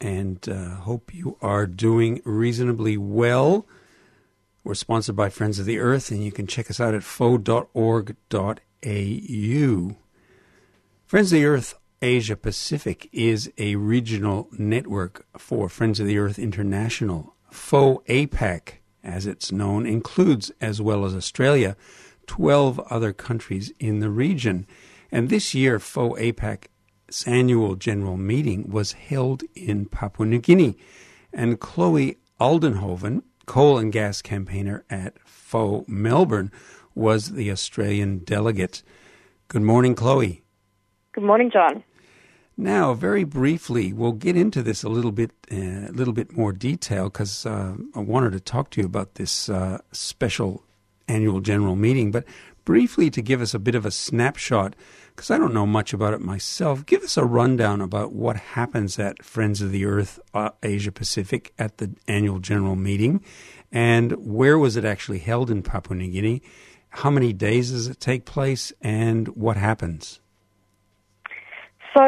And 0.00 0.46
uh, 0.48 0.76
hope 0.76 1.14
you 1.14 1.38
are 1.40 1.66
doing 1.66 2.20
reasonably 2.24 2.96
well. 2.96 3.66
We're 4.62 4.74
sponsored 4.74 5.16
by 5.16 5.30
Friends 5.30 5.58
of 5.58 5.66
the 5.66 5.78
Earth, 5.78 6.10
and 6.10 6.24
you 6.24 6.32
can 6.32 6.46
check 6.46 6.68
us 6.70 6.80
out 6.80 6.94
at 6.94 7.04
foe.org.au. 7.04 8.16
Friends 11.06 11.32
of 11.32 11.36
the 11.38 11.46
Earth 11.46 11.74
Asia 12.02 12.36
Pacific 12.36 13.08
is 13.12 13.50
a 13.58 13.76
regional 13.76 14.48
network 14.58 15.24
for 15.38 15.68
Friends 15.68 16.00
of 16.00 16.06
the 16.06 16.18
Earth 16.18 16.38
International. 16.38 17.34
FoE 17.50 18.02
APAC, 18.08 18.80
as 19.02 19.26
it's 19.26 19.50
known, 19.50 19.86
includes, 19.86 20.50
as 20.60 20.82
well 20.82 21.04
as 21.04 21.14
Australia, 21.14 21.76
12 22.26 22.80
other 22.90 23.12
countries 23.12 23.72
in 23.78 24.00
the 24.00 24.10
region. 24.10 24.66
And 25.10 25.28
this 25.28 25.54
year, 25.54 25.78
FoE 25.78 26.16
APAC's 27.16 27.26
annual 27.26 27.76
general 27.76 28.16
meeting 28.16 28.68
was 28.68 28.92
held 28.92 29.42
in 29.54 29.86
Papua 29.86 30.26
New 30.26 30.38
Guinea. 30.38 30.76
And 31.32 31.58
Chloe 31.58 32.18
Aldenhoven, 32.40 33.22
coal 33.46 33.78
and 33.78 33.92
gas 33.92 34.20
campaigner 34.22 34.84
at 34.90 35.18
FoE 35.24 35.84
Melbourne, 35.88 36.50
was 36.94 37.32
the 37.32 37.50
Australian 37.50 38.18
delegate. 38.18 38.82
Good 39.48 39.62
morning, 39.62 39.94
Chloe. 39.94 40.42
Good 41.12 41.24
morning, 41.24 41.50
John. 41.50 41.82
Now, 42.58 42.94
very 42.94 43.24
briefly, 43.24 43.92
we'll 43.92 44.12
get 44.12 44.36
into 44.36 44.62
this 44.62 44.82
a 44.82 44.88
little 44.88 45.12
bit, 45.12 45.30
a 45.50 45.86
uh, 45.86 45.92
little 45.92 46.14
bit 46.14 46.36
more 46.36 46.52
detail 46.52 47.04
because 47.04 47.44
uh, 47.44 47.76
I 47.94 48.00
wanted 48.00 48.32
to 48.32 48.40
talk 48.40 48.70
to 48.70 48.80
you 48.80 48.86
about 48.86 49.14
this 49.14 49.48
uh, 49.50 49.78
special 49.92 50.64
annual 51.06 51.40
general 51.40 51.76
meeting. 51.76 52.10
But 52.10 52.24
briefly, 52.66 53.08
to 53.08 53.22
give 53.22 53.40
us 53.40 53.54
a 53.54 53.58
bit 53.58 53.74
of 53.74 53.86
a 53.86 53.90
snapshot, 53.90 54.76
because 55.14 55.30
I 55.30 55.38
don't 55.38 55.54
know 55.54 55.64
much 55.64 55.94
about 55.94 56.12
it 56.12 56.20
myself, 56.20 56.84
give 56.84 57.02
us 57.02 57.16
a 57.16 57.24
rundown 57.24 57.80
about 57.80 58.12
what 58.12 58.36
happens 58.36 58.98
at 58.98 59.24
Friends 59.24 59.62
of 59.62 59.72
the 59.72 59.86
Earth 59.86 60.20
uh, 60.34 60.50
Asia 60.62 60.92
Pacific 60.92 61.54
at 61.58 61.78
the 61.78 61.94
annual 62.06 62.40
general 62.40 62.76
meeting, 62.76 63.24
and 63.72 64.12
where 64.12 64.58
was 64.58 64.76
it 64.76 64.84
actually 64.84 65.20
held 65.20 65.50
in 65.50 65.62
Papua 65.62 65.96
New 65.96 66.10
Guinea? 66.10 66.42
How 66.90 67.10
many 67.10 67.32
days 67.32 67.70
does 67.70 67.86
it 67.86 68.00
take 68.00 68.26
place, 68.26 68.74
and 68.82 69.28
what 69.28 69.56
happens? 69.56 70.20
So, 71.94 72.02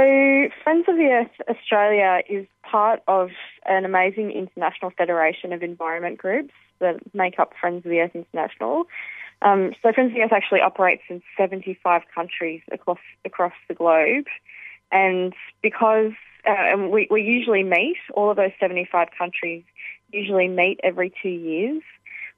Friends 0.64 0.84
of 0.86 0.96
the 0.96 1.08
Earth 1.10 1.48
Australia 1.48 2.20
is 2.28 2.46
part 2.62 3.00
of 3.08 3.30
an 3.64 3.86
amazing 3.86 4.32
international 4.32 4.90
federation 4.90 5.54
of 5.54 5.62
environment 5.62 6.18
groups 6.18 6.52
that 6.80 6.96
make 7.14 7.38
up 7.38 7.54
Friends 7.58 7.86
of 7.86 7.90
the 7.90 8.00
Earth 8.00 8.14
International. 8.14 8.84
Um, 9.40 9.72
so, 9.82 9.92
Friends 9.92 10.10
of 10.10 10.14
the 10.14 10.22
Earth 10.22 10.32
actually 10.32 10.60
operates 10.60 11.02
in 11.08 11.22
75 11.36 12.02
countries 12.14 12.60
across 12.72 12.98
across 13.24 13.52
the 13.68 13.74
globe, 13.74 14.26
and 14.90 15.32
because 15.62 16.12
uh, 16.46 16.76
we, 16.76 17.06
we 17.10 17.22
usually 17.22 17.62
meet, 17.62 17.98
all 18.14 18.30
of 18.30 18.36
those 18.36 18.52
75 18.58 19.08
countries 19.16 19.62
usually 20.12 20.48
meet 20.48 20.80
every 20.82 21.12
two 21.22 21.28
years. 21.28 21.82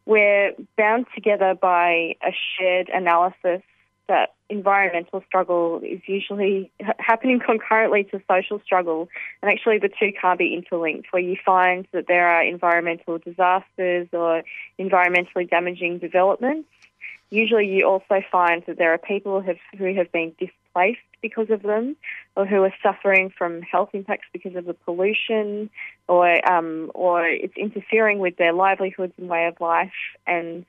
We're 0.07 0.53
bound 0.77 1.07
together 1.15 1.55
by 1.55 2.17
a 2.23 2.33
shared 2.58 2.89
analysis 2.89 3.63
that 4.08 4.35
environmental 4.48 5.23
struggle 5.24 5.80
is 5.85 6.01
usually 6.07 6.73
happening 6.98 7.39
concurrently 7.39 8.05
to 8.05 8.20
social 8.29 8.61
struggle, 8.64 9.08
and 9.41 9.51
actually 9.51 9.79
the 9.79 9.89
two 9.89 10.11
can't 10.20 10.39
be 10.39 10.53
interlinked. 10.53 11.13
Where 11.13 11.23
you 11.23 11.36
find 11.47 11.86
that 11.92 12.08
there 12.08 12.27
are 12.27 12.42
environmental 12.42 13.19
disasters 13.19 14.08
or 14.13 14.42
environmentally 14.79 15.48
damaging 15.48 15.98
developments, 15.98 16.69
usually 17.30 17.67
you 17.67 17.86
also 17.86 18.23
find 18.30 18.63
that 18.67 18.77
there 18.77 18.92
are 18.92 18.98
people 18.98 19.41
who 19.41 19.46
have, 19.46 19.58
who 19.79 19.95
have 19.95 20.13
been 20.13 20.35
displaced 20.39 21.01
because 21.23 21.51
of 21.51 21.63
them, 21.63 21.96
or 22.36 22.46
who 22.46 22.63
are 22.63 22.74
suffering 22.83 23.33
from 23.36 23.63
health 23.63 23.91
impacts 23.92 24.27
because 24.33 24.57
of 24.57 24.64
the 24.64 24.74
pollution, 24.74 25.70
or 26.08 26.51
um, 26.51 26.91
or 26.95 27.27
it's 27.27 27.57
interfering 27.57 28.18
with 28.18 28.36
their 28.36 28.52
livelihoods 28.52 29.13
and 29.18 29.29
way 29.29 29.46
of 29.46 29.61
life, 29.61 29.92
and 30.27 30.64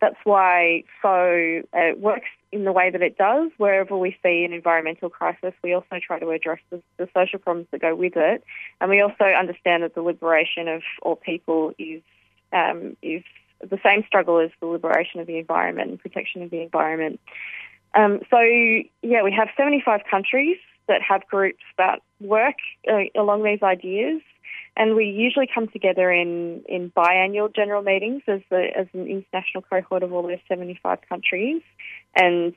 that's 0.00 0.18
why 0.24 0.84
FoE 1.00 1.62
uh, 1.72 1.96
works 1.96 2.28
in 2.52 2.64
the 2.64 2.72
way 2.72 2.90
that 2.90 3.02
it 3.02 3.16
does. 3.16 3.50
Wherever 3.56 3.96
we 3.96 4.16
see 4.22 4.44
an 4.44 4.52
environmental 4.52 5.08
crisis, 5.08 5.54
we 5.62 5.72
also 5.72 5.98
try 6.06 6.18
to 6.18 6.30
address 6.30 6.60
the, 6.70 6.82
the, 6.98 7.08
social 7.14 7.38
problems 7.38 7.68
that 7.70 7.80
go 7.80 7.94
with 7.94 8.16
it, 8.16 8.44
and 8.80 8.90
we 8.90 9.00
also 9.00 9.24
understand 9.24 9.82
that 9.82 9.94
the 9.94 10.02
liberation 10.02 10.68
of 10.68 10.82
all 11.02 11.16
people 11.16 11.72
is 11.78 12.02
um, 12.52 12.96
is 13.02 13.22
the 13.60 13.78
same 13.84 14.04
struggle 14.06 14.38
as 14.38 14.50
the 14.60 14.66
liberation 14.66 15.20
of 15.20 15.26
the 15.26 15.38
environment 15.38 15.90
and 15.90 15.98
protection 15.98 16.42
of 16.42 16.50
the 16.50 16.60
environment. 16.62 17.20
Um, 17.94 18.20
so 18.30 18.38
yeah, 19.02 19.22
we 19.22 19.32
have 19.32 19.48
75 19.56 20.02
countries 20.10 20.58
that 20.88 21.00
have 21.02 21.26
groups 21.26 21.62
that 21.78 22.00
work 22.20 22.56
uh, 22.90 23.04
along 23.16 23.42
these 23.42 23.62
ideas. 23.62 24.20
And 24.76 24.94
we 24.94 25.06
usually 25.06 25.48
come 25.52 25.68
together 25.68 26.12
in, 26.12 26.62
in 26.68 26.92
biannual 26.94 27.54
general 27.54 27.82
meetings 27.82 28.22
as, 28.28 28.40
the, 28.50 28.68
as 28.76 28.86
an 28.92 29.06
international 29.06 29.62
cohort 29.62 30.02
of 30.02 30.12
all 30.12 30.22
those 30.22 30.38
75 30.48 30.98
countries 31.08 31.62
and 32.14 32.54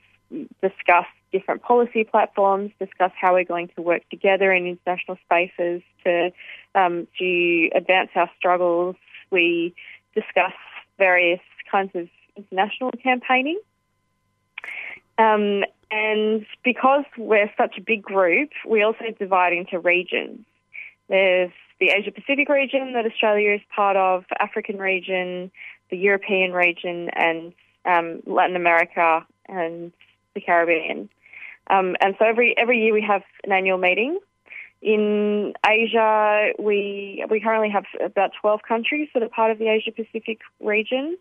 discuss 0.61 1.05
different 1.31 1.61
policy 1.61 2.03
platforms, 2.03 2.71
discuss 2.79 3.11
how 3.19 3.33
we're 3.33 3.45
going 3.45 3.69
to 3.75 3.81
work 3.81 4.01
together 4.09 4.51
in 4.51 4.67
international 4.67 5.17
spaces 5.25 5.81
to, 6.03 6.31
um, 6.75 7.07
to 7.17 7.69
advance 7.73 8.09
our 8.15 8.29
struggles. 8.37 8.95
We 9.31 9.73
discuss 10.13 10.53
various 10.99 11.41
kinds 11.71 11.91
of 11.95 12.07
international 12.35 12.91
campaigning. 13.01 13.59
Um, 15.17 15.63
and 15.91 16.45
because 16.63 17.05
we're 17.17 17.51
such 17.57 17.77
a 17.77 17.81
big 17.81 18.03
group, 18.03 18.49
we 18.67 18.83
also 18.83 19.05
divide 19.17 19.53
into 19.53 19.79
regions. 19.79 20.45
There's 21.07 21.51
the 21.79 21.89
Asia 21.89 22.11
Pacific 22.11 22.47
region 22.49 22.93
that 22.93 23.05
Australia 23.05 23.53
is 23.55 23.61
part 23.75 23.97
of, 23.97 24.25
African 24.39 24.77
region, 24.77 25.51
the 25.89 25.97
European 25.97 26.53
region, 26.53 27.09
and 27.09 27.53
um, 27.85 28.21
Latin 28.27 28.55
America 28.55 29.25
and 29.47 29.91
the 30.35 30.41
Caribbean. 30.41 31.09
Um, 31.69 31.95
and 32.01 32.15
so 32.19 32.25
every 32.25 32.55
every 32.57 32.79
year 32.83 32.93
we 32.93 33.01
have 33.01 33.23
an 33.43 33.51
annual 33.51 33.77
meeting. 33.77 34.19
In 34.81 35.53
Asia, 35.65 36.51
we 36.57 37.25
we 37.29 37.41
currently 37.41 37.69
have 37.69 37.85
about 38.03 38.31
12 38.39 38.61
countries 38.67 39.09
that 39.13 39.23
are 39.23 39.29
part 39.29 39.51
of 39.51 39.59
the 39.59 39.67
Asia 39.67 39.91
Pacific 39.91 40.39
region. 40.61 41.17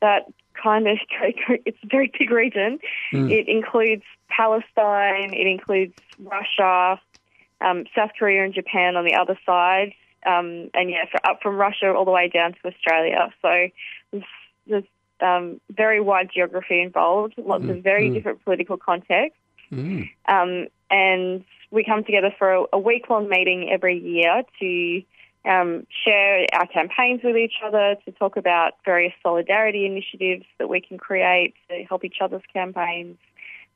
That 0.00 0.32
kind 0.54 0.86
of 0.86 0.98
it's 1.66 1.78
a 1.82 1.86
very 1.86 2.12
big 2.18 2.30
region. 2.30 2.78
Mm. 3.12 3.30
It 3.30 3.48
includes 3.48 4.04
Palestine, 4.28 5.34
it 5.34 5.46
includes 5.46 5.94
Russia, 6.20 7.00
um, 7.60 7.84
South 7.94 8.10
Korea, 8.18 8.44
and 8.44 8.54
Japan 8.54 8.96
on 8.96 9.04
the 9.04 9.14
other 9.14 9.38
side, 9.44 9.92
um, 10.24 10.70
and 10.74 10.90
yeah, 10.90 11.04
for, 11.10 11.24
up 11.28 11.40
from 11.42 11.56
Russia 11.56 11.92
all 11.92 12.04
the 12.04 12.10
way 12.10 12.28
down 12.28 12.52
to 12.52 12.68
Australia. 12.68 13.32
So 13.42 13.68
there's, 14.12 14.24
there's 14.66 14.84
um, 15.20 15.60
very 15.70 16.00
wide 16.00 16.30
geography 16.32 16.80
involved, 16.80 17.34
lots 17.36 17.64
mm. 17.64 17.76
of 17.76 17.82
very 17.82 18.08
mm. 18.08 18.14
different 18.14 18.44
political 18.44 18.76
contexts, 18.76 19.38
mm. 19.72 20.08
um, 20.28 20.68
and 20.90 21.44
we 21.70 21.84
come 21.84 22.04
together 22.04 22.34
for 22.38 22.52
a, 22.52 22.64
a 22.72 22.78
week 22.78 23.08
long 23.08 23.28
meeting 23.28 23.70
every 23.70 23.98
year 23.98 24.42
to 24.60 25.02
um, 25.48 25.86
share 26.04 26.46
our 26.52 26.66
campaigns 26.66 27.20
with 27.24 27.36
each 27.36 27.54
other, 27.64 27.96
to 28.04 28.12
talk 28.12 28.36
about 28.36 28.72
various 28.84 29.14
solidarity 29.22 29.86
initiatives 29.86 30.44
that 30.58 30.68
we 30.68 30.80
can 30.80 30.98
create 30.98 31.54
to 31.68 31.84
help 31.84 32.04
each 32.04 32.18
other's 32.20 32.42
campaigns. 32.52 33.16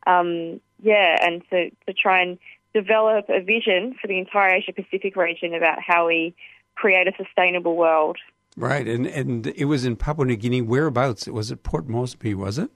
Um, 0.07 0.61
yeah, 0.83 1.17
and 1.23 1.43
to, 1.51 1.71
to 1.87 1.95
try 1.95 2.21
and 2.21 2.39
develop 2.75 3.27
a 3.29 3.41
vision 3.41 3.95
for 4.01 4.09
the 4.09 4.19
entire 4.19 4.57
Asia 4.57 4.73
Pacific 4.73 5.17
region 5.17 5.55
about 5.55 5.79
how 5.81 6.09
we 6.09 6.35
create 6.75 7.09
a 7.09 7.13
sustainable 7.17 7.77
world. 7.77 8.19
Right, 8.57 8.87
and 8.87 9.07
and 9.07 9.47
it 9.49 9.65
was 9.65 9.85
in 9.85 9.97
Papua 9.97 10.27
New 10.27 10.37
Guinea. 10.37 10.63
Whereabouts? 10.63 11.27
Was 11.27 11.51
it 11.51 11.63
Port 11.63 11.89
Moresby? 11.89 12.35
Was 12.35 12.59
it? 12.59 12.71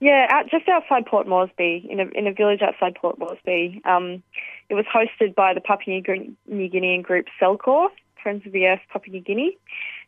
Yeah, 0.00 0.26
out, 0.30 0.50
just 0.50 0.66
outside 0.66 1.04
Port 1.04 1.28
Moresby, 1.28 1.86
in 1.90 2.00
a 2.00 2.06
in 2.14 2.26
a 2.26 2.32
village 2.32 2.62
outside 2.62 2.94
Port 2.94 3.18
Moresby. 3.18 3.82
Um, 3.84 4.22
it 4.70 4.74
was 4.74 4.86
hosted 4.86 5.34
by 5.34 5.52
the 5.52 5.60
Papua 5.60 6.00
New 6.46 6.68
Guinean 6.70 7.02
group 7.02 7.26
CELCOR, 7.40 7.88
Friends 8.22 8.46
of 8.46 8.52
the 8.52 8.66
Earth 8.66 8.80
Papua 8.90 9.12
New 9.12 9.20
Guinea, 9.20 9.58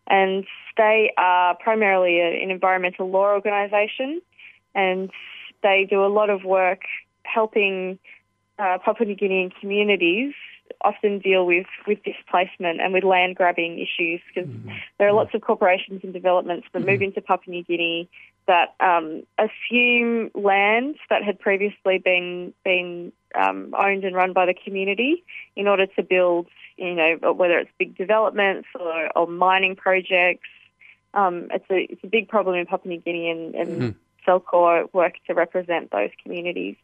and 0.06 0.46
they 0.78 1.12
are 1.18 1.54
primarily 1.56 2.20
an 2.20 2.50
environmental 2.50 3.10
law 3.10 3.32
organisation, 3.32 4.22
and 4.74 5.10
they 5.62 5.86
do 5.88 6.02
a 6.02 6.08
lot 6.08 6.30
of 6.30 6.42
work 6.42 6.80
helping 7.24 7.98
uh, 8.58 8.78
Papua 8.82 9.06
New 9.06 9.16
Guinean 9.16 9.52
communities 9.60 10.32
often 10.80 11.18
deal 11.18 11.44
with, 11.44 11.66
with 11.86 11.98
displacement 12.02 12.80
and 12.80 12.92
with 12.92 13.04
land 13.04 13.36
grabbing 13.36 13.78
issues. 13.78 14.20
Because 14.34 14.50
there 14.98 15.06
are 15.06 15.12
lots 15.12 15.34
of 15.34 15.42
corporations 15.42 16.00
and 16.02 16.12
developments 16.12 16.66
that 16.72 16.84
move 16.84 17.02
into 17.02 17.20
Papua 17.20 17.54
New 17.54 17.64
Guinea 17.64 18.08
that 18.46 18.74
um, 18.80 19.22
assume 19.38 20.30
lands 20.34 20.98
that 21.10 21.22
had 21.22 21.38
previously 21.38 21.98
been 21.98 22.52
been 22.64 23.12
um, 23.34 23.74
owned 23.78 24.04
and 24.04 24.14
run 24.14 24.32
by 24.32 24.46
the 24.46 24.54
community 24.54 25.24
in 25.56 25.68
order 25.68 25.86
to 25.86 26.02
build, 26.02 26.48
you 26.76 26.94
know, 26.94 27.32
whether 27.32 27.58
it's 27.58 27.70
big 27.78 27.96
developments 27.96 28.68
or, 28.78 29.10
or 29.16 29.26
mining 29.26 29.76
projects. 29.76 30.48
Um, 31.14 31.48
it's 31.52 31.70
a 31.70 31.86
it's 31.92 32.04
a 32.04 32.08
big 32.08 32.28
problem 32.28 32.56
in 32.56 32.66
Papua 32.66 32.94
New 32.94 33.00
Guinea, 33.00 33.30
and, 33.30 33.54
and 33.54 33.94
CELCOR 34.26 34.92
work 34.92 35.14
to 35.26 35.34
represent 35.34 35.90
those 35.90 36.10
communities. 36.22 36.76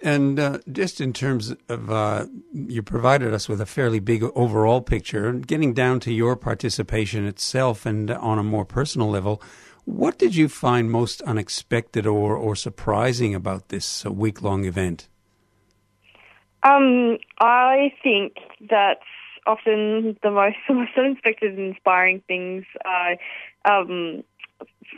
And 0.00 0.38
uh, 0.38 0.58
just 0.70 1.00
in 1.00 1.12
terms 1.12 1.54
of, 1.68 1.90
uh, 1.90 2.26
you 2.52 2.84
provided 2.84 3.34
us 3.34 3.48
with 3.48 3.60
a 3.60 3.66
fairly 3.66 3.98
big 3.98 4.22
overall 4.36 4.80
picture. 4.80 5.32
Getting 5.32 5.74
down 5.74 5.98
to 6.00 6.12
your 6.12 6.36
participation 6.36 7.26
itself 7.26 7.84
and 7.84 8.08
on 8.08 8.38
a 8.38 8.44
more 8.44 8.64
personal 8.64 9.10
level, 9.10 9.42
what 9.88 10.18
did 10.18 10.36
you 10.36 10.48
find 10.48 10.90
most 10.90 11.22
unexpected 11.22 12.06
or, 12.06 12.36
or 12.36 12.54
surprising 12.54 13.34
about 13.34 13.70
this 13.70 14.04
uh, 14.04 14.12
week 14.12 14.42
long 14.42 14.66
event? 14.66 15.08
Um, 16.62 17.16
I 17.40 17.94
think 18.02 18.34
that 18.68 18.98
often 19.46 20.18
the 20.22 20.30
most, 20.30 20.56
most 20.68 20.90
unexpected 20.96 21.56
and 21.56 21.74
inspiring 21.74 22.22
things 22.28 22.66
are 22.84 23.16
um, 23.64 24.22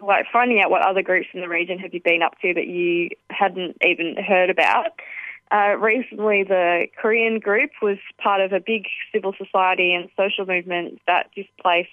like 0.02 0.26
finding 0.32 0.60
out 0.60 0.70
what 0.70 0.84
other 0.84 1.02
groups 1.02 1.28
in 1.32 1.40
the 1.40 1.48
region 1.48 1.78
have 1.78 1.94
you 1.94 2.00
been 2.02 2.22
up 2.22 2.34
to 2.42 2.52
that 2.52 2.66
you 2.66 3.10
hadn't 3.30 3.76
even 3.82 4.16
heard 4.16 4.50
about. 4.50 5.00
Uh, 5.52 5.76
recently, 5.78 6.42
the 6.42 6.86
Korean 7.00 7.38
group 7.38 7.70
was 7.80 7.98
part 8.18 8.40
of 8.40 8.52
a 8.52 8.60
big 8.60 8.86
civil 9.12 9.34
society 9.38 9.94
and 9.94 10.08
social 10.16 10.46
movement 10.46 11.00
that 11.06 11.30
displaced 11.34 11.90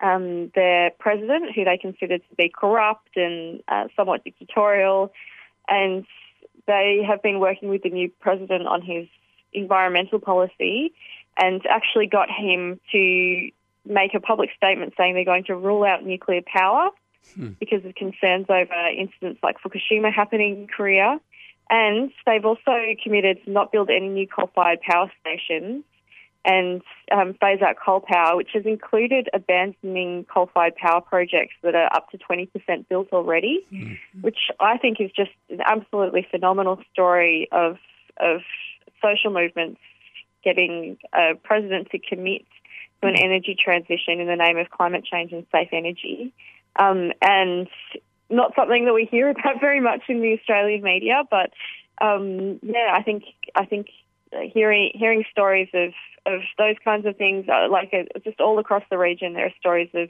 um, 0.00 0.50
their 0.54 0.90
president, 0.98 1.54
who 1.54 1.64
they 1.64 1.78
considered 1.78 2.22
to 2.28 2.36
be 2.36 2.48
corrupt 2.48 3.16
and 3.16 3.62
uh, 3.68 3.88
somewhat 3.96 4.24
dictatorial, 4.24 5.12
and 5.68 6.04
they 6.66 7.02
have 7.06 7.22
been 7.22 7.40
working 7.40 7.68
with 7.68 7.82
the 7.82 7.90
new 7.90 8.10
president 8.20 8.66
on 8.66 8.82
his 8.82 9.06
environmental 9.52 10.18
policy 10.18 10.92
and 11.38 11.64
actually 11.66 12.06
got 12.06 12.28
him 12.30 12.80
to 12.92 13.50
make 13.84 14.14
a 14.14 14.20
public 14.20 14.50
statement 14.56 14.94
saying 14.96 15.14
they're 15.14 15.24
going 15.24 15.44
to 15.44 15.54
rule 15.54 15.84
out 15.84 16.04
nuclear 16.04 16.42
power 16.42 16.90
because 17.58 17.84
of 17.84 17.94
concerns 17.94 18.46
over 18.48 18.88
incidents 18.96 19.40
like 19.42 19.56
Fukushima 19.60 20.12
happening 20.12 20.62
in 20.62 20.66
Korea. 20.68 21.18
And 21.68 22.12
they've 22.24 22.44
also 22.44 22.94
committed 23.02 23.44
to 23.44 23.50
not 23.50 23.72
build 23.72 23.90
any 23.90 24.08
new 24.08 24.26
coal 24.28 24.50
fired 24.54 24.80
power 24.80 25.10
stations 25.20 25.84
and 26.46 26.80
um, 27.10 27.34
phase 27.34 27.60
out 27.60 27.76
coal 27.84 28.00
power, 28.00 28.36
which 28.36 28.50
has 28.54 28.64
included 28.64 29.28
abandoning 29.34 30.24
coal 30.32 30.48
fired 30.54 30.76
power 30.76 31.00
projects 31.00 31.54
that 31.62 31.74
are 31.74 31.92
up 31.92 32.08
to 32.10 32.18
20% 32.18 32.48
built 32.88 33.08
already, 33.12 33.66
which 34.20 34.38
I 34.60 34.78
think 34.78 35.00
is 35.00 35.10
just 35.14 35.32
an 35.50 35.60
absolutely 35.64 36.26
phenomenal 36.30 36.78
story 36.92 37.48
of, 37.50 37.78
of 38.18 38.42
social 39.02 39.32
movements 39.32 39.80
getting 40.44 40.96
a 41.12 41.34
president 41.42 41.90
to 41.90 41.98
commit 41.98 42.42
to 43.02 43.08
an 43.08 43.16
energy 43.16 43.56
transition 43.62 44.20
in 44.20 44.28
the 44.28 44.36
name 44.36 44.56
of 44.56 44.70
climate 44.70 45.04
change 45.04 45.32
and 45.32 45.44
safe 45.50 45.68
energy. 45.72 46.32
Um, 46.78 47.10
and 47.20 47.68
not 48.30 48.52
something 48.54 48.84
that 48.84 48.94
we 48.94 49.06
hear 49.10 49.28
about 49.30 49.60
very 49.60 49.80
much 49.80 50.02
in 50.08 50.20
the 50.20 50.34
Australian 50.38 50.82
media, 50.82 51.24
but 51.28 51.50
um, 52.00 52.60
yeah, 52.62 52.92
I 52.92 53.02
think 53.02 53.24
I 53.54 53.64
think 53.64 53.88
hearing 54.52 54.90
hearing 54.94 55.24
stories 55.30 55.68
of, 55.74 55.92
of 56.26 56.40
those 56.58 56.76
kinds 56.84 57.06
of 57.06 57.16
things, 57.16 57.46
uh, 57.48 57.68
like 57.70 57.92
uh, 57.92 58.18
just 58.24 58.40
all 58.40 58.58
across 58.58 58.82
the 58.90 58.98
region, 58.98 59.34
there 59.34 59.46
are 59.46 59.52
stories 59.58 59.90
of, 59.94 60.08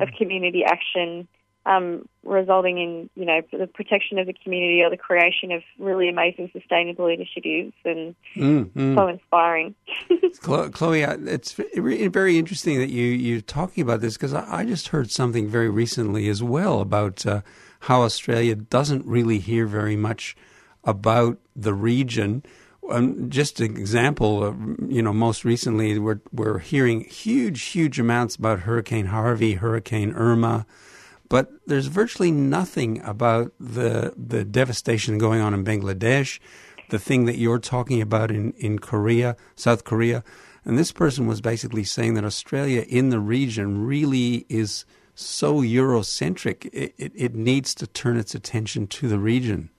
of 0.00 0.08
community 0.16 0.64
action 0.64 1.28
um, 1.66 2.06
resulting 2.24 2.78
in 2.78 3.10
you 3.14 3.24
know 3.24 3.40
the 3.52 3.66
protection 3.66 4.18
of 4.18 4.26
the 4.26 4.34
community 4.34 4.82
or 4.82 4.90
the 4.90 4.96
creation 4.96 5.50
of 5.50 5.62
really 5.78 6.08
amazing 6.08 6.50
sustainable 6.52 7.06
initiatives, 7.06 7.72
and 7.84 8.14
Mm, 8.36 8.70
mm. 8.70 8.94
so 8.94 9.08
inspiring. 9.08 9.74
Chloe, 10.72 11.02
it's 11.02 11.52
very 11.52 12.38
interesting 12.38 12.78
that 12.78 12.90
you 12.90 13.04
you're 13.04 13.40
talking 13.40 13.82
about 13.82 14.00
this 14.00 14.14
because 14.14 14.34
I, 14.34 14.60
I 14.60 14.64
just 14.64 14.88
heard 14.88 15.10
something 15.10 15.48
very 15.48 15.70
recently 15.70 16.28
as 16.28 16.42
well 16.42 16.80
about 16.80 17.24
uh, 17.24 17.40
how 17.80 18.02
Australia 18.02 18.54
doesn't 18.54 19.06
really 19.06 19.38
hear 19.38 19.66
very 19.66 19.96
much 19.96 20.36
about 20.84 21.38
the 21.56 21.72
region. 21.72 22.42
Um, 22.90 23.30
just 23.30 23.60
an 23.60 23.76
example, 23.76 24.44
uh, 24.44 24.52
you 24.86 25.00
know, 25.00 25.12
most 25.12 25.44
recently 25.44 25.98
we're 25.98 26.20
we're 26.32 26.58
hearing 26.58 27.04
huge, 27.04 27.62
huge 27.62 27.98
amounts 27.98 28.36
about 28.36 28.60
Hurricane 28.60 29.06
Harvey, 29.06 29.54
Hurricane 29.54 30.12
Irma, 30.12 30.66
but 31.28 31.50
there's 31.66 31.86
virtually 31.86 32.30
nothing 32.30 33.00
about 33.02 33.52
the 33.58 34.12
the 34.16 34.44
devastation 34.44 35.16
going 35.18 35.40
on 35.40 35.54
in 35.54 35.64
Bangladesh, 35.64 36.40
the 36.90 36.98
thing 36.98 37.24
that 37.24 37.38
you're 37.38 37.58
talking 37.58 38.02
about 38.02 38.30
in, 38.30 38.52
in 38.52 38.78
Korea, 38.78 39.36
South 39.56 39.84
Korea. 39.84 40.22
And 40.64 40.78
this 40.78 40.92
person 40.92 41.26
was 41.26 41.40
basically 41.40 41.84
saying 41.84 42.14
that 42.14 42.24
Australia 42.24 42.84
in 42.88 43.10
the 43.10 43.20
region 43.20 43.86
really 43.86 44.46
is 44.48 44.84
so 45.14 45.60
Eurocentric, 45.60 46.66
it, 46.72 46.94
it, 46.98 47.12
it 47.14 47.34
needs 47.34 47.74
to 47.76 47.86
turn 47.86 48.16
its 48.16 48.34
attention 48.34 48.86
to 48.88 49.08
the 49.08 49.18
region. 49.18 49.70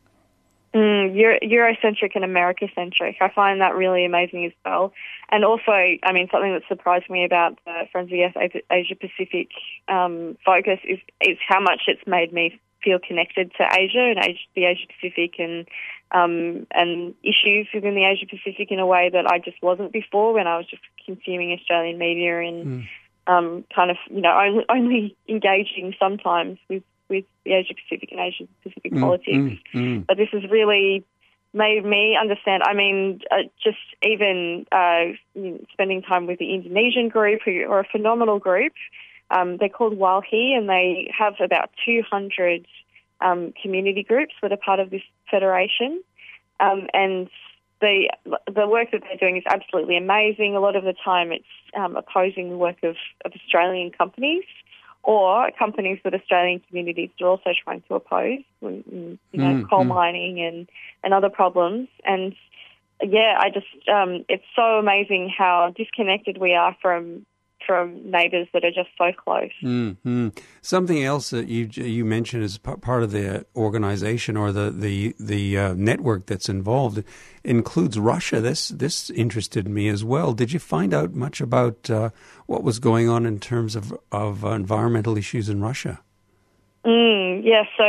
Mm, 0.75 1.15
Euro- 1.15 1.39
Eurocentric 1.41 2.11
and 2.15 2.25
America-centric. 2.25 3.15
I 3.21 3.29
find 3.29 3.61
that 3.61 3.75
really 3.75 4.03
amazing 4.03 4.45
as 4.45 4.51
well. 4.65 4.91
And 5.29 5.45
also, 5.45 5.71
I 5.71 6.11
mean, 6.11 6.27
something 6.29 6.51
that 6.51 6.63
surprised 6.67 7.09
me 7.09 7.23
about 7.23 7.57
the 7.63 7.83
Friends 7.93 8.11
of 8.11 8.11
the 8.11 8.61
Asia 8.69 8.95
Pacific 8.95 9.51
um, 9.87 10.37
focus 10.45 10.79
is, 10.83 10.99
is 11.21 11.37
how 11.47 11.61
much 11.61 11.83
it's 11.87 12.05
made 12.05 12.33
me 12.33 12.59
feel 12.83 12.99
connected 12.99 13.53
to 13.57 13.63
Asia 13.63 14.13
and 14.13 14.19
Asia, 14.19 14.39
the 14.53 14.65
Asia 14.65 14.85
Pacific 14.99 15.35
and 15.39 15.65
um, 16.11 16.67
and 16.71 17.15
issues 17.23 17.67
within 17.73 17.95
the 17.95 18.03
Asia 18.03 18.25
Pacific 18.29 18.69
in 18.69 18.79
a 18.79 18.85
way 18.85 19.09
that 19.11 19.25
I 19.25 19.39
just 19.39 19.61
wasn't 19.63 19.93
before 19.93 20.33
when 20.33 20.45
I 20.45 20.57
was 20.57 20.67
just 20.67 20.83
consuming 21.05 21.51
Australian 21.53 21.97
media 21.97 22.41
and 22.41 22.87
um, 23.27 23.63
kind 23.73 23.91
of 23.91 23.97
you 24.09 24.21
know 24.21 24.37
only, 24.37 24.65
only 24.69 25.17
engaging 25.29 25.95
sometimes 25.97 26.59
with 26.69 26.83
with 27.09 27.25
the 27.43 27.53
Asia 27.53 27.73
Pacific 27.73 28.11
and 28.11 28.19
Asia 28.19 28.47
Pacific 28.63 28.93
politics. 28.93 29.37
Mm, 29.37 29.59
mm. 29.73 30.07
But 30.07 30.17
this 30.17 30.29
has 30.31 30.49
really 30.49 31.05
made 31.53 31.85
me 31.85 32.17
understand. 32.19 32.63
I 32.63 32.73
mean, 32.73 33.21
uh, 33.31 33.43
just 33.63 33.77
even 34.03 34.65
uh, 34.71 35.13
spending 35.71 36.01
time 36.01 36.27
with 36.27 36.39
the 36.39 36.53
Indonesian 36.53 37.09
group, 37.09 37.41
who 37.45 37.63
are 37.69 37.79
a 37.79 37.85
phenomenal 37.85 38.39
group. 38.39 38.73
Um, 39.31 39.57
they're 39.57 39.69
called 39.69 39.97
Walhi, 39.97 40.55
and 40.55 40.69
they 40.69 41.11
have 41.17 41.35
about 41.39 41.71
200 41.85 42.67
um, 43.21 43.53
community 43.61 44.03
groups 44.03 44.33
that 44.41 44.51
are 44.51 44.57
part 44.57 44.79
of 44.79 44.89
this 44.89 45.01
federation. 45.31 46.03
Um, 46.59 46.87
and 46.93 47.29
the 47.81 48.09
the 48.53 48.67
work 48.67 48.91
that 48.91 49.01
they're 49.01 49.17
doing 49.17 49.37
is 49.37 49.43
absolutely 49.47 49.97
amazing. 49.97 50.55
A 50.55 50.59
lot 50.59 50.75
of 50.75 50.83
the 50.83 50.93
time, 51.03 51.31
it's 51.31 51.45
um, 51.75 51.95
opposing 51.95 52.49
the 52.49 52.57
work 52.57 52.77
of, 52.83 52.95
of 53.23 53.31
Australian 53.33 53.91
companies 53.91 54.43
or 55.05 55.51
companies 55.57 55.99
that 56.03 56.13
Australian 56.13 56.59
communities 56.67 57.11
are 57.21 57.27
also 57.27 57.51
trying 57.63 57.81
to 57.87 57.95
oppose, 57.95 58.39
you 58.61 59.17
know, 59.33 59.55
Mm, 59.55 59.69
coal 59.69 59.85
mm. 59.85 59.87
mining 59.87 60.41
and, 60.41 60.67
and 61.03 61.13
other 61.13 61.29
problems. 61.29 61.87
And 62.03 62.35
yeah, 63.03 63.37
I 63.39 63.49
just 63.51 63.67
um, 63.87 64.25
it's 64.27 64.43
so 64.55 64.79
amazing 64.79 65.31
how 65.35 65.71
disconnected 65.77 66.37
we 66.39 66.53
are 66.53 66.75
from 66.81 67.25
from 67.65 68.09
neighbours 68.09 68.47
that 68.53 68.63
are 68.63 68.71
just 68.71 68.89
so 68.97 69.11
close. 69.11 69.51
mm 69.61 69.97
mm. 70.05 70.37
Something 70.61 71.03
else 71.03 71.29
that 71.29 71.47
you 71.47 71.69
you 71.71 72.05
mentioned 72.05 72.43
as 72.43 72.57
p- 72.57 72.75
part 72.75 73.03
of 73.03 73.11
the 73.11 73.45
organization 73.55 74.37
or 74.37 74.51
the 74.51 74.71
the 74.71 75.15
the 75.19 75.57
uh, 75.57 75.73
network 75.73 76.25
that's 76.25 76.49
involved 76.49 77.03
includes 77.43 77.99
Russia. 77.99 78.41
This 78.41 78.69
this 78.69 79.09
interested 79.09 79.67
me 79.67 79.87
as 79.87 80.03
well. 80.03 80.33
Did 80.33 80.51
you 80.51 80.59
find 80.59 80.93
out 80.93 81.13
much 81.13 81.41
about 81.41 81.89
uh, 81.89 82.09
what 82.45 82.63
was 82.63 82.79
going 82.79 83.09
on 83.09 83.25
in 83.25 83.39
terms 83.39 83.75
of 83.75 83.93
of 84.11 84.43
uh, 84.43 84.49
environmental 84.49 85.17
issues 85.17 85.49
in 85.49 85.61
Russia? 85.61 86.01
Mm, 86.85 87.41
yeah, 87.43 87.63
so 87.77 87.83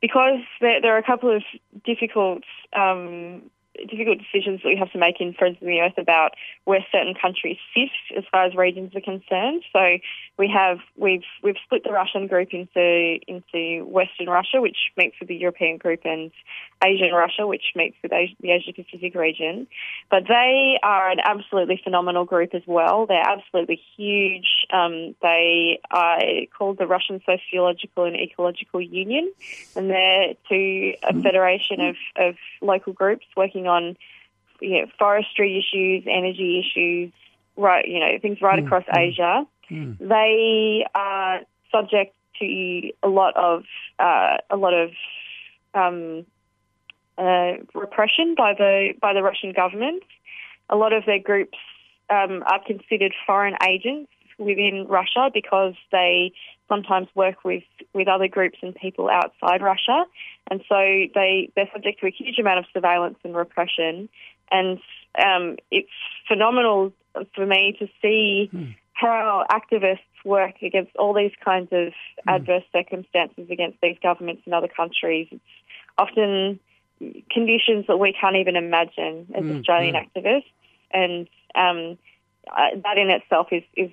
because 0.00 0.38
there, 0.60 0.80
there 0.80 0.94
are 0.94 0.98
a 0.98 1.02
couple 1.02 1.34
of 1.34 1.42
difficult 1.84 2.44
um, 2.76 3.42
difficult 3.88 4.18
decisions 4.18 4.62
that 4.62 4.68
we 4.68 4.76
have 4.76 4.90
to 4.92 4.98
make 4.98 5.20
in 5.20 5.34
Friends 5.34 5.58
of 5.60 5.66
the 5.66 5.80
Earth 5.80 5.98
about 5.98 6.32
where 6.64 6.84
certain 6.92 7.14
countries 7.14 7.58
sit 7.74 7.90
as 8.16 8.24
far 8.30 8.44
as 8.44 8.54
regions 8.54 8.94
are 8.94 9.00
concerned. 9.00 9.62
So 9.72 9.98
we 10.38 10.48
have 10.48 10.78
we've 10.96 11.24
we've 11.42 11.56
split 11.64 11.84
the 11.84 11.92
Russian 11.92 12.26
group 12.26 12.48
into 12.52 13.18
into 13.26 13.84
Western 13.84 14.28
Russia, 14.28 14.60
which 14.60 14.76
meets 14.96 15.16
with 15.20 15.28
the 15.28 15.36
European 15.36 15.78
group, 15.78 16.00
and 16.04 16.30
Asian 16.84 17.12
Russia, 17.12 17.46
which 17.46 17.72
meets 17.74 17.96
with 18.02 18.12
Asia, 18.12 18.34
the 18.40 18.50
Asia 18.50 18.72
Pacific 18.72 19.14
region. 19.14 19.66
But 20.10 20.24
they 20.28 20.78
are 20.82 21.10
an 21.10 21.20
absolutely 21.22 21.80
phenomenal 21.82 22.24
group 22.24 22.54
as 22.54 22.62
well. 22.66 23.06
They're 23.06 23.20
absolutely 23.20 23.80
huge. 23.96 24.66
Um, 24.72 25.14
they 25.22 25.80
are 25.90 26.20
called 26.56 26.78
the 26.78 26.86
Russian 26.86 27.20
Sociological 27.24 28.04
and 28.04 28.16
Ecological 28.16 28.80
Union, 28.80 29.32
and 29.74 29.90
they're 29.90 30.34
to 30.48 30.94
a 31.02 31.22
federation 31.22 31.80
of, 31.80 31.96
of 32.16 32.34
local 32.60 32.92
groups 32.92 33.26
working 33.36 33.65
on 33.66 33.96
you 34.60 34.80
know, 34.80 34.86
forestry 34.98 35.58
issues, 35.58 36.04
energy 36.06 36.64
issues, 36.64 37.12
right, 37.56 37.86
you 37.86 38.00
know, 38.00 38.18
things 38.20 38.40
right 38.40 38.58
across 38.64 38.84
Asia. 38.94 39.46
They 40.00 40.86
are 40.94 41.40
subject 41.70 42.14
to 42.40 42.90
a 43.02 43.08
lot 43.08 43.36
of 43.36 43.64
uh, 43.98 44.36
a 44.50 44.56
lot 44.56 44.74
of 44.74 44.90
um, 45.74 46.26
uh, 47.18 47.52
repression 47.74 48.34
by 48.36 48.54
the 48.56 48.94
by 49.00 49.12
the 49.12 49.22
Russian 49.22 49.52
government. 49.52 50.02
A 50.68 50.76
lot 50.76 50.92
of 50.92 51.04
their 51.06 51.18
groups 51.18 51.58
um, 52.10 52.42
are 52.46 52.60
considered 52.64 53.12
foreign 53.26 53.56
agents 53.66 54.10
within 54.38 54.86
Russia 54.88 55.30
because 55.32 55.74
they 55.92 56.32
sometimes 56.68 57.08
work 57.14 57.44
with, 57.44 57.62
with 57.94 58.08
other 58.08 58.28
groups 58.28 58.58
and 58.62 58.74
people 58.74 59.08
outside 59.08 59.62
Russia, 59.62 60.04
and 60.50 60.60
so 60.68 60.76
they 61.14 61.50
they're 61.54 61.70
subject 61.72 62.00
to 62.00 62.06
a 62.06 62.10
huge 62.10 62.38
amount 62.38 62.58
of 62.58 62.64
surveillance 62.72 63.18
and 63.24 63.34
repression. 63.34 64.08
And 64.50 64.78
um, 65.18 65.56
it's 65.70 65.88
phenomenal 66.28 66.92
for 67.34 67.46
me 67.46 67.76
to 67.78 67.88
see 68.02 68.50
how 68.92 69.44
activists 69.50 69.98
work 70.24 70.62
against 70.62 70.94
all 70.96 71.14
these 71.14 71.32
kinds 71.44 71.68
of 71.72 71.92
adverse 72.26 72.64
circumstances 72.72 73.48
against 73.50 73.78
these 73.82 73.96
governments 74.02 74.42
in 74.46 74.52
other 74.52 74.68
countries. 74.68 75.28
It's 75.30 75.42
often 75.98 76.58
conditions 77.30 77.86
that 77.88 77.98
we 77.98 78.14
can't 78.18 78.36
even 78.36 78.56
imagine 78.56 79.26
as 79.34 79.44
Australian 79.44 79.94
activists, 79.94 80.50
and 80.92 81.28
um, 81.54 81.98
uh, 82.50 82.68
that 82.84 82.98
in 82.98 83.10
itself 83.10 83.48
is, 83.50 83.62
is 83.76 83.90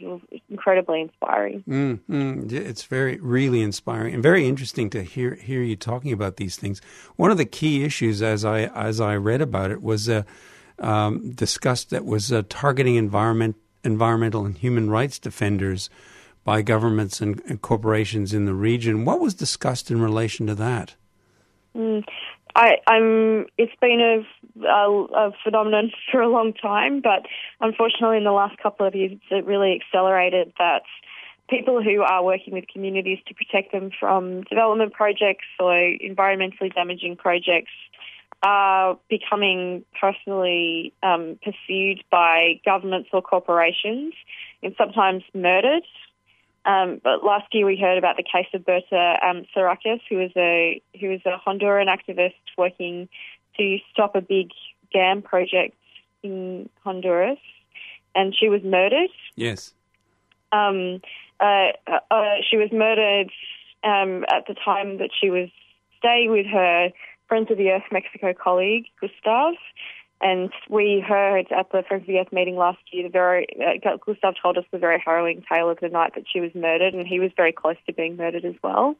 incredibly 0.50 1.02
inspiring. 1.02 1.64
Mm, 1.68 2.00
mm, 2.10 2.52
it's 2.52 2.84
very, 2.84 3.20
really 3.20 3.62
inspiring 3.62 4.14
and 4.14 4.22
very 4.22 4.48
interesting 4.48 4.90
to 4.92 5.04
hear 5.04 5.36
hear 5.36 5.62
you 5.62 5.76
talking 5.76 6.12
about 6.12 6.38
these 6.38 6.56
things. 6.56 6.82
One 7.16 7.32
of 7.32 7.38
the 7.38 7.46
key 7.46 7.84
issues, 7.84 8.22
as 8.22 8.46
I 8.46 8.66
as 8.66 9.02
I 9.02 9.16
read 9.16 9.42
about 9.42 9.72
it, 9.72 9.82
was 9.82 10.08
uh, 10.08 10.24
um, 10.80 11.32
discussed 11.32 11.90
that 11.90 12.06
was 12.06 12.32
uh, 12.32 12.44
targeting 12.50 12.96
environment, 12.96 13.56
environmental 13.84 14.46
and 14.46 14.58
human 14.58 14.90
rights 14.90 15.20
defenders 15.20 15.90
by 16.44 16.62
governments 16.62 17.22
and, 17.22 17.42
and 17.48 17.62
corporations 17.62 18.34
in 18.34 18.46
the 18.46 18.54
region. 18.54 19.06
What 19.06 19.20
was 19.20 19.34
discussed 19.34 19.90
in 19.90 20.02
relation 20.02 20.46
to 20.48 20.56
that? 20.56 20.96
Mm. 21.76 22.04
I, 22.56 22.78
I'm. 22.88 23.48
It's 23.58 23.74
been 23.82 24.00
a, 24.00 24.68
a, 24.68 25.04
a 25.28 25.32
phenomenon 25.44 25.92
for 26.12 26.22
a 26.22 26.30
long 26.30 26.54
time, 26.54 27.02
but 27.02 27.26
unfortunately, 27.60 28.18
in 28.18 28.24
the 28.24 28.32
last 28.32 28.58
couple 28.62 28.86
of 28.86 28.96
years, 28.96 29.18
it 29.32 29.46
really 29.46 29.80
accelerated 29.82 30.54
that 30.60 30.84
people 31.50 31.82
who 31.82 32.02
are 32.02 32.24
working 32.24 32.54
with 32.54 32.66
communities 32.72 33.20
to 33.28 33.34
protect 33.34 33.72
them 33.72 33.92
from 34.00 34.44
development 34.44 34.94
projects 34.94 35.46
or 35.60 35.74
environmentally 35.74 36.74
damaging 36.74 37.16
projects 37.16 37.72
are 38.44 38.98
becoming 39.10 39.86
personally 40.00 40.94
um, 41.02 41.40
pursued 41.44 42.04
by 42.12 42.60
governments 42.66 43.10
or 43.14 43.22
corporations 43.22 44.14
and 44.62 44.76
sometimes 44.78 45.24
murdered. 45.34 45.84
Um, 46.66 47.02
but 47.04 47.24
last 47.24 47.48
year 47.52 47.66
we 47.66 47.78
heard 47.78 47.98
about 47.98 48.16
the 48.16 48.24
case 48.24 48.48
of 48.54 48.66
Berta 48.66 49.18
um, 49.22 49.46
Cáceres, 49.56 50.00
who 50.10 50.18
was 50.18 50.32
a 50.38 50.82
who 51.00 51.10
was 51.10 51.20
a 51.26 51.38
Honduran 51.46 51.88
activist 51.88 52.36
working 52.58 53.10
to 53.58 53.78
stop 53.92 54.16
a 54.16 54.22
big 54.22 54.50
dam 54.94 55.22
project 55.22 55.76
in 56.24 56.70
Honduras, 56.84 57.40
and 58.16 58.34
she 58.38 58.48
was 58.48 58.62
murdered. 58.64 59.10
Yes. 59.36 59.74
Um, 60.54 61.02
uh, 61.40 61.72
uh, 62.10 62.36
she 62.50 62.58
was 62.58 62.70
murdered 62.72 63.32
um, 63.84 64.24
at 64.32 64.48
the 64.48 64.56
time 64.64 65.00
that 65.00 65.10
she 65.20 65.30
was 65.30 65.50
staying 65.98 66.32
with 66.32 66.46
her 66.46 66.90
Friends 67.28 67.50
of 67.52 67.58
the 67.58 67.72
Earth 67.72 67.84
Mexico 67.92 68.34
colleague, 68.34 68.86
Gustav. 69.02 69.56
And 70.22 70.52
we 70.70 71.04
heard 71.06 71.52
at 71.52 71.72
the 71.72 71.84
the 72.08 72.20
Earth 72.20 72.32
meeting 72.32 72.56
last 72.56 72.80
year, 72.92 73.04
the 73.04 73.10
very 73.10 73.46
uh, 73.60 73.98
Gustav 74.06 74.36
told 74.42 74.58
us 74.58 74.66
the 74.72 74.78
very 74.78 75.02
harrowing 75.04 75.44
tale 75.52 75.70
of 75.70 75.80
the 75.82 75.90
night 75.90 76.14
that 76.16 76.24
she 76.32 76.40
was 76.40 76.52
murdered, 76.56 76.94
and 76.94 77.06
he 77.06 77.20
was 77.20 77.32
very 77.36 77.52
close 77.52 77.76
to 77.88 77.94
being 77.94 78.16
murdered 78.16 78.46
as 78.46 78.56
well. 78.64 78.96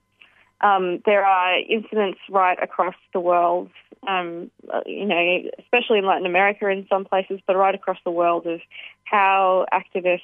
Um, 0.62 1.02
there 1.06 1.26
are 1.26 1.60
incidents 1.60 2.20
right 2.30 2.58
across 2.62 2.96
the 3.14 3.20
world, 3.20 3.70
um, 4.08 4.50
you 4.86 5.06
know, 5.06 5.42
especially 5.60 6.00
in 6.00 6.06
Latin 6.06 6.26
America 6.26 6.70
in 6.70 6.88
some 6.90 7.06
places, 7.06 7.40
but 7.46 7.58
right 7.58 7.76
across 7.76 7.98
the 8.06 8.12
world 8.12 8.46
of 8.48 8.62
how 9.04 9.66
activists 9.74 10.22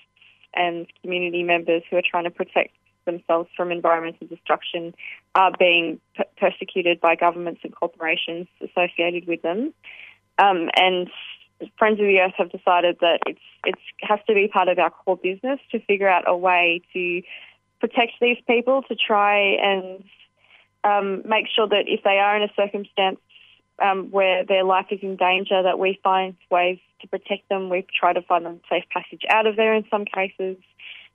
and 0.54 0.88
community 1.02 1.44
members 1.44 1.84
who 1.90 1.98
are 1.98 2.02
trying 2.02 2.24
to 2.24 2.32
protect 2.32 2.74
themselves 3.06 3.50
from 3.56 3.72
environmental 3.72 4.28
destruction 4.28 4.94
are 5.36 5.52
being 5.58 6.00
per- 6.16 6.26
persecuted 6.38 7.02
by 7.02 7.16
governments 7.16 7.62
and 7.64 7.76
corporations 7.76 8.48
associated 8.62 9.28
with 9.28 9.42
them. 9.42 9.74
Um, 10.40 10.70
and 10.76 11.10
Friends 11.78 12.00
of 12.00 12.06
the 12.06 12.20
Earth 12.20 12.34
have 12.38 12.52
decided 12.52 12.98
that 13.02 13.20
it's 13.28 13.40
it's 13.66 13.82
has 14.02 14.20
to 14.28 14.34
be 14.34 14.48
part 14.48 14.70
of 14.70 14.80
our 14.80 14.90
core 14.90 15.18
business 15.18 15.60
to 15.72 15.80
figure 15.82 16.08
out 16.08 16.24
a 16.26 16.36
way 16.36 16.82
to 16.94 17.22
protect 17.82 18.14
these 18.22 18.38
people, 18.48 18.82
to 18.84 18.96
try 18.96 19.58
and 19.62 20.04
um, 20.84 21.24
make 21.28 21.48
sure 21.54 21.68
that 21.68 21.84
if 21.88 22.04
they 22.04 22.18
are 22.20 22.38
in 22.38 22.44
a 22.44 22.54
circumstance 22.56 23.20
um, 23.82 24.12
where 24.12 24.46
their 24.46 24.64
life 24.64 24.88
is 24.92 25.00
in 25.02 25.18
danger, 25.18 25.62
that 25.64 25.80
we 25.80 26.00
find 26.04 26.36
ways 26.50 26.80
to 27.02 27.08
protect 27.08 27.50
them. 27.50 27.70
We 27.70 27.86
try 27.94 28.14
to 28.14 28.22
find 28.22 28.46
them 28.46 28.62
safe 28.70 28.84
passage 28.92 29.24
out 29.30 29.46
of 29.46 29.58
there 29.58 29.74
in 29.74 29.86
some 29.92 30.06
cases, 30.06 30.58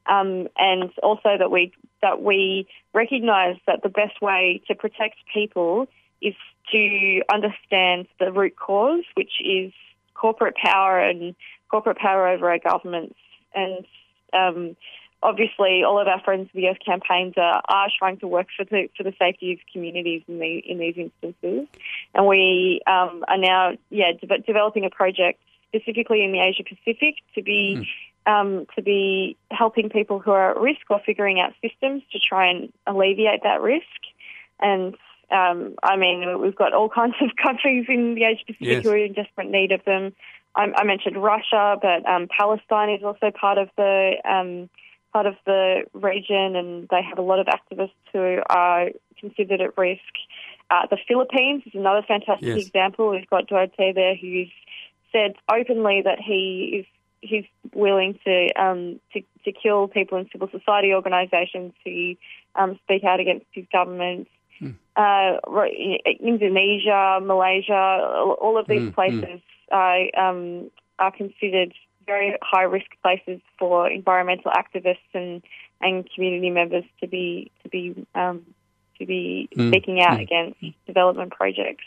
um, 0.07 0.49
and 0.59 0.90
also 1.02 1.37
that 1.38 1.50
we 1.50 1.73
that 2.02 2.21
we 2.23 2.66
recognise 2.93 3.57
that 3.66 3.83
the 3.83 3.88
best 3.88 4.21
way 4.21 4.62
to 4.69 4.75
protect 4.75 5.16
people 5.33 5.88
is 6.21 6.35
to 6.73 7.23
understand 7.33 8.06
the 8.18 8.33
root 8.33 8.56
cause, 8.56 9.04
which 9.14 9.33
is 9.44 9.73
corporate 10.14 10.56
power 10.56 10.99
and 10.99 11.35
corporate 11.71 11.99
power 11.99 12.28
over 12.28 12.50
our 12.50 12.59
governments. 12.59 13.16
And 13.54 13.85
um, 14.33 14.76
obviously, 15.23 15.83
all 15.85 16.00
of 16.00 16.09
our 16.09 16.21
Friends 16.21 16.49
of 16.49 16.52
the 16.54 16.68
Earth 16.68 16.78
campaigns 16.85 17.35
are, 17.37 17.62
are 17.68 17.88
trying 17.99 18.18
to 18.18 18.26
work 18.26 18.47
for 18.56 18.64
the 18.64 18.88
for 18.97 19.02
the 19.02 19.14
safety 19.18 19.52
of 19.52 19.59
communities 19.73 20.23
in 20.28 20.38
the 20.38 20.59
in 20.59 20.78
these 20.78 20.97
instances. 20.97 21.68
And 22.14 22.26
we 22.26 22.80
um, 22.87 23.25
are 23.28 23.38
now, 23.38 23.73
yeah, 23.90 24.12
de- 24.12 24.38
developing 24.38 24.85
a 24.85 24.90
project 24.90 25.40
specifically 25.68 26.25
in 26.25 26.33
the 26.33 26.40
Asia 26.40 26.62
Pacific 26.62 27.16
to 27.35 27.42
be. 27.42 27.88
Um, 28.26 28.64
to 28.75 28.80
be 28.80 29.37
helping 29.50 29.90
people 29.90 30.18
who 30.18 30.30
are 30.30 30.52
at 30.52 30.56
risk 30.56 30.80
or 30.88 30.99
figuring 31.04 31.40
out 31.40 31.52
systems 31.61 32.02
to 32.12 32.18
try 32.18 32.49
and 32.49 32.73
alleviate 32.87 33.42
that 33.42 33.61
risk. 33.61 33.85
And 34.59 34.97
um, 35.34 35.74
I 35.82 35.96
mean, 35.96 36.40
we've 36.40 36.54
got 36.56 36.72
all 36.72 36.88
kinds 37.00 37.14
of 37.20 37.30
countries 37.42 37.86
in 37.88 38.14
the 38.14 38.24
Asia 38.24 38.44
Pacific 38.46 38.66
Yes. 38.68 38.84
who 38.84 38.90
are 38.90 38.96
in 38.98 39.12
desperate 39.12 39.50
need 39.50 39.72
of 39.72 39.84
them. 39.84 40.12
I, 40.56 40.68
I 40.76 40.84
mentioned 40.84 41.20
Russia, 41.22 41.76
but 41.82 42.08
um, 42.08 42.28
Palestine 42.28 42.90
is 42.90 43.02
also 43.02 43.30
part 43.32 43.58
of 43.58 43.68
the 43.76 44.12
um, 44.24 44.70
part 45.12 45.26
of 45.26 45.34
the 45.46 45.84
region, 45.92 46.56
and 46.56 46.88
they 46.88 47.02
have 47.02 47.18
a 47.18 47.22
lot 47.22 47.38
of 47.40 47.46
activists 47.46 47.90
who 48.12 48.38
are 48.48 48.90
considered 49.18 49.60
at 49.60 49.76
risk. 49.78 50.02
Uh, 50.70 50.86
the 50.90 50.98
Philippines 51.08 51.62
is 51.66 51.72
another 51.74 52.02
fantastic 52.06 52.46
Yes. 52.48 52.66
example. 52.66 53.10
We've 53.10 53.28
got 53.28 53.48
Duterte 53.48 53.94
there, 53.94 54.14
who's 54.14 54.50
said 55.12 55.34
openly 55.52 56.02
that 56.04 56.18
he 56.20 56.80
is 56.80 56.86
he's 57.20 57.44
willing 57.72 58.18
to 58.24 58.52
um, 58.60 59.00
to, 59.12 59.20
to 59.44 59.52
kill 59.52 59.88
people 59.88 60.18
in 60.18 60.28
civil 60.30 60.48
society 60.50 60.92
organisations 60.92 61.72
who 61.84 62.14
um, 62.54 62.78
speak 62.84 63.02
out 63.04 63.18
against 63.20 63.46
his 63.52 63.64
government. 63.72 64.28
Uh, 64.96 65.38
Indonesia, 66.20 67.18
Malaysia, 67.22 67.82
all 68.40 68.56
of 68.58 68.66
these 68.68 68.82
Mm, 68.82 68.90
mm. 68.90 68.94
places 68.94 69.40
are, 69.72 70.06
um, 70.16 70.70
are 70.98 71.10
considered 71.10 71.74
very 72.06 72.36
high 72.42 72.62
risk 72.62 72.86
places 73.02 73.40
for 73.58 73.90
environmental 73.90 74.52
activists 74.52 75.10
and, 75.12 75.42
and 75.80 76.08
community 76.14 76.50
members 76.50 76.84
to 77.00 77.08
be 77.08 77.50
to 77.62 77.68
be 77.68 78.06
um, 78.14 78.42
to 78.98 79.06
be 79.06 79.48
Mm, 79.56 79.70
speaking 79.70 80.00
out 80.00 80.18
mm. 80.18 80.22
against 80.22 80.60
development 80.86 81.32
projects. 81.32 81.84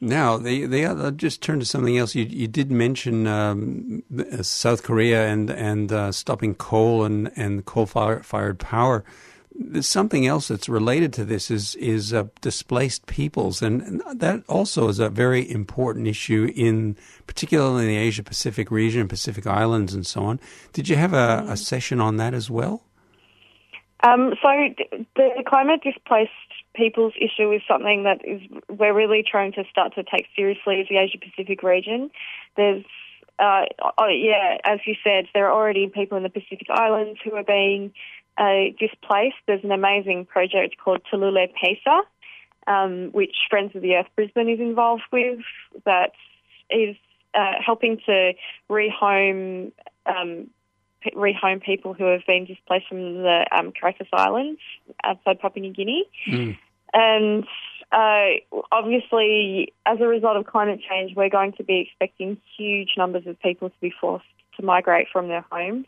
Now, 0.00 0.38
the 0.38 0.66
the 0.66 0.86
other, 0.86 1.10
just 1.10 1.42
turn 1.42 1.60
to 1.60 1.66
something 1.66 1.98
else. 1.98 2.14
You 2.14 2.24
you 2.24 2.48
did 2.48 2.70
mention 2.70 3.26
um, 3.26 4.02
uh, 4.18 4.42
South 4.42 4.82
Korea 4.82 5.26
and 5.26 5.50
and 5.50 5.92
uh, 5.92 6.12
stopping 6.12 6.54
coal 6.54 7.04
and 7.04 7.30
and 7.36 7.64
coal 7.66 7.86
fire, 7.86 8.22
fired 8.22 8.58
power. 8.58 9.04
There's 9.52 9.88
something 9.88 10.26
else 10.26 10.48
that's 10.48 10.68
related 10.68 11.12
to 11.14 11.24
this 11.24 11.50
is 11.50 11.74
is 11.76 12.12
uh, 12.12 12.24
displaced 12.40 13.06
peoples, 13.06 13.62
and, 13.62 13.82
and 13.82 14.20
that 14.20 14.42
also 14.48 14.88
is 14.88 14.98
a 14.98 15.08
very 15.08 15.48
important 15.50 16.06
issue 16.06 16.52
in 16.54 16.96
particularly 17.26 17.82
in 17.82 17.88
the 17.88 17.96
Asia 17.96 18.22
Pacific 18.22 18.70
region, 18.70 19.08
Pacific 19.08 19.46
Islands, 19.46 19.92
and 19.92 20.06
so 20.06 20.24
on. 20.24 20.40
Did 20.72 20.88
you 20.88 20.96
have 20.96 21.12
a, 21.12 21.44
a 21.48 21.56
session 21.56 22.00
on 22.00 22.16
that 22.16 22.34
as 22.34 22.50
well? 22.50 22.84
Um, 24.02 24.32
so 24.40 24.48
the 25.16 25.44
climate 25.46 25.82
displaced 25.82 26.30
people's 26.74 27.12
issue 27.20 27.52
is 27.52 27.60
something 27.68 28.04
that 28.04 28.20
is 28.24 28.40
we're 28.68 28.94
really 28.94 29.22
trying 29.28 29.52
to 29.52 29.64
start 29.70 29.94
to 29.94 30.04
take 30.04 30.26
seriously 30.34 30.80
as 30.80 30.86
the 30.88 30.96
Asia 30.96 31.18
Pacific 31.18 31.62
region. 31.62 32.10
There's 32.56 32.84
uh, 33.40 33.64
oh, 33.96 34.06
yeah, 34.08 34.58
as 34.64 34.80
you 34.86 34.94
said, 35.02 35.24
there 35.32 35.48
are 35.48 35.52
already 35.52 35.88
people 35.88 36.16
in 36.16 36.22
the 36.22 36.28
Pacific 36.28 36.66
Islands 36.68 37.18
who 37.24 37.34
are 37.34 37.42
being 37.42 37.92
uh, 38.40 38.72
displaced. 38.78 39.36
There's 39.46 39.64
an 39.64 39.72
amazing 39.72 40.24
project 40.24 40.76
called 40.82 41.02
Tulele 41.12 41.52
Peisa, 41.58 42.00
um, 42.66 43.10
which 43.12 43.36
Friends 43.50 43.76
of 43.76 43.82
the 43.82 43.94
Earth 43.96 44.06
Brisbane 44.16 44.48
is 44.48 44.60
involved 44.60 45.04
with, 45.12 45.40
that 45.84 46.12
is 46.70 46.96
uh, 47.34 47.54
helping 47.64 47.98
to 48.06 48.32
rehome 48.70 49.72
um, 50.06 50.48
p- 51.02 51.12
rehome 51.14 51.62
people 51.62 51.92
who 51.94 52.04
have 52.04 52.22
been 52.26 52.44
displaced 52.46 52.88
from 52.88 53.22
the 53.22 53.46
um, 53.52 53.72
Carteret 53.78 54.08
Islands 54.12 54.60
outside 55.04 55.38
Papua 55.40 55.62
New 55.62 55.72
Guinea. 55.72 56.04
Mm. 56.26 56.58
And 56.92 57.44
uh, 57.92 58.62
obviously, 58.72 59.72
as 59.84 59.98
a 60.00 60.06
result 60.06 60.36
of 60.36 60.46
climate 60.46 60.80
change, 60.88 61.14
we're 61.14 61.28
going 61.28 61.52
to 61.52 61.64
be 61.64 61.80
expecting 61.80 62.38
huge 62.56 62.90
numbers 62.96 63.26
of 63.26 63.40
people 63.40 63.68
to 63.68 63.80
be 63.80 63.92
forced 64.00 64.24
to 64.56 64.64
migrate 64.64 65.08
from 65.12 65.28
their 65.28 65.44
homes. 65.50 65.86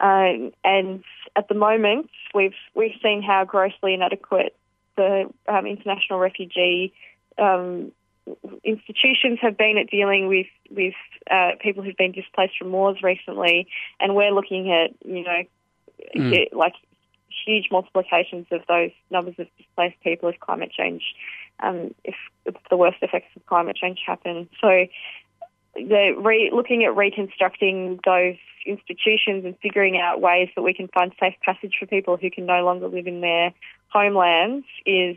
Uh, 0.00 0.50
and 0.64 1.02
at 1.36 1.48
the 1.48 1.54
moment, 1.54 2.10
we've 2.34 2.54
we've 2.74 2.96
seen 3.02 3.22
how 3.22 3.44
grossly 3.44 3.94
inadequate 3.94 4.56
the 4.96 5.30
um, 5.46 5.66
international 5.66 6.18
refugee 6.18 6.92
um, 7.38 7.92
institutions 8.64 9.38
have 9.40 9.56
been 9.56 9.78
at 9.78 9.88
dealing 9.90 10.26
with 10.28 10.46
with 10.70 10.94
uh, 11.30 11.52
people 11.60 11.82
who've 11.82 11.96
been 11.96 12.12
displaced 12.12 12.58
from 12.58 12.72
wars 12.72 13.02
recently, 13.02 13.68
and 14.00 14.14
we're 14.14 14.32
looking 14.32 14.72
at 14.72 14.90
you 15.04 15.24
know 15.24 15.42
Mm. 16.16 16.52
like 16.52 16.74
huge 17.44 17.68
multiplications 17.70 18.46
of 18.50 18.62
those 18.68 18.90
numbers 19.10 19.34
of 19.38 19.46
displaced 19.56 20.00
people 20.02 20.28
if 20.28 20.38
climate 20.40 20.70
change, 20.70 21.02
um, 21.60 21.94
if, 22.04 22.14
if 22.44 22.54
the 22.70 22.76
worst 22.76 22.98
effects 23.02 23.28
of 23.36 23.44
climate 23.46 23.76
change 23.76 24.00
happen. 24.06 24.48
So, 24.60 24.86
the 25.86 26.14
re- 26.18 26.50
looking 26.52 26.84
at 26.84 26.94
reconstructing 26.96 28.00
those 28.04 28.36
institutions 28.66 29.44
and 29.44 29.56
figuring 29.62 29.98
out 29.98 30.20
ways 30.20 30.48
that 30.54 30.62
we 30.62 30.74
can 30.74 30.88
find 30.88 31.12
safe 31.18 31.34
passage 31.42 31.74
for 31.78 31.86
people 31.86 32.16
who 32.16 32.30
can 32.30 32.46
no 32.46 32.64
longer 32.64 32.88
live 32.88 33.06
in 33.06 33.20
their 33.20 33.52
homelands 33.88 34.66
is 34.84 35.16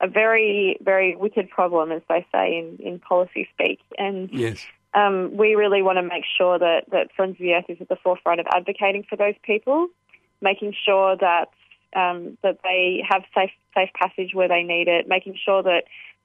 a 0.00 0.08
very, 0.08 0.76
very 0.82 1.16
wicked 1.16 1.48
problem, 1.48 1.90
as 1.92 2.02
they 2.08 2.26
say 2.32 2.58
in, 2.58 2.78
in 2.86 2.98
policy 2.98 3.48
speak. 3.54 3.80
And 3.96 4.28
Yes. 4.30 4.66
um, 4.92 5.36
we 5.36 5.54
really 5.54 5.82
want 5.82 5.96
to 5.96 6.02
make 6.02 6.24
sure 6.36 6.58
that, 6.58 6.84
that 6.90 7.12
Friends 7.16 7.32
of 7.32 7.38
the 7.38 7.54
Earth 7.54 7.64
is 7.68 7.78
at 7.80 7.88
the 7.88 7.96
forefront 7.96 8.40
of 8.40 8.46
advocating 8.52 9.04
for 9.08 9.16
those 9.16 9.34
people, 9.42 9.88
making 10.40 10.74
sure 10.84 11.16
that 11.16 11.48
um, 11.96 12.36
that 12.42 12.58
they 12.64 13.04
have 13.08 13.22
safe 13.34 13.52
safe 13.72 13.90
passage 13.94 14.34
where 14.34 14.48
they 14.48 14.64
need 14.64 14.88
it, 14.88 15.06
making 15.06 15.38
sure 15.42 15.62
that 15.62 15.84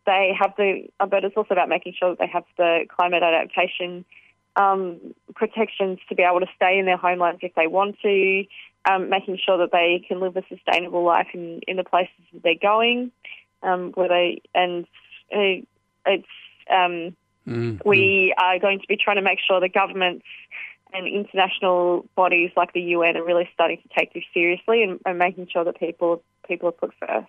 they 0.10 0.36
have 0.38 0.54
the. 0.58 0.88
But 1.00 1.24
it's 1.24 1.38
also 1.38 1.54
about 1.54 1.70
making 1.70 1.94
sure 1.98 2.10
that 2.10 2.20
they 2.20 2.28
have 2.28 2.44
the 2.58 2.86
climate 2.90 3.24
adaptation 3.24 4.06
um, 4.56 5.14
protections 5.36 6.00
to 6.10 6.16
be 6.16 6.24
able 6.24 6.40
to 6.40 6.48
stay 6.56 6.80
in 6.80 6.86
their 6.86 6.98
homelands 6.98 7.40
if 7.44 7.54
they 7.56 7.68
want 7.68 7.98
to, 8.02 8.44
um, 8.90 9.10
making 9.10 9.38
sure 9.44 9.58
that 9.60 9.72
they 9.72 10.04
can 10.08 10.20
live 10.20 10.36
a 10.36 10.44
sustainable 10.50 11.04
life 11.04 11.28
in, 11.34 11.62
in 11.68 11.78
the 11.78 11.84
places 11.84 12.24
that 12.34 12.44
they're 12.44 12.56
going, 12.62 13.12
um, 13.64 13.92
where 13.94 14.10
they 14.10 14.42
and 14.54 14.86
uh, 15.34 15.64
it's. 16.06 16.28
Um, 16.70 17.16
Mm. 17.50 17.82
we 17.84 18.34
are 18.38 18.60
going 18.60 18.80
to 18.80 18.88
be 18.88 18.96
trying 18.96 19.16
to 19.16 19.24
make 19.24 19.40
sure 19.40 19.60
that 19.60 19.74
governments 19.74 20.26
and 20.94 21.08
international 21.08 22.06
bodies 22.16 22.52
like 22.56 22.74
the 22.74 22.82
UN 22.82 23.18
are 23.18 23.24
really 23.24 23.50
starting 23.54 23.78
to 23.82 23.90
take 23.98 24.14
this 24.14 24.24
seriously 24.34 24.84
and, 24.84 25.00
and 25.06 25.18
making 25.18 25.48
sure 25.52 25.64
that 25.64 25.80
people 25.80 26.22
people 26.48 26.70
are 26.70 26.74
put 26.74 26.94
first. 27.00 27.28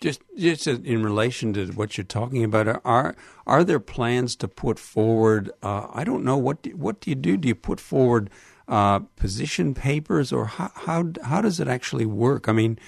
Just, 0.00 0.22
just 0.38 0.66
in 0.66 1.02
relation 1.02 1.52
to 1.52 1.66
what 1.72 1.98
you're 1.98 2.04
talking 2.06 2.42
about, 2.42 2.80
are 2.86 3.14
are 3.46 3.62
there 3.64 3.78
plans 3.80 4.34
to 4.36 4.48
put 4.48 4.78
forward? 4.78 5.50
Uh, 5.62 5.88
I 5.92 6.04
don't 6.04 6.24
know 6.24 6.38
what 6.38 6.62
do, 6.62 6.70
what 6.70 7.00
do 7.00 7.10
you 7.10 7.14
do? 7.16 7.36
Do 7.36 7.48
you 7.48 7.54
put 7.54 7.78
forward 7.80 8.30
uh, 8.66 9.00
position 9.16 9.74
papers, 9.74 10.32
or 10.32 10.46
how, 10.46 10.70
how 10.74 11.04
how 11.22 11.42
does 11.42 11.60
it 11.60 11.68
actually 11.68 12.06
work? 12.06 12.48
I 12.48 12.52
mean, 12.52 12.78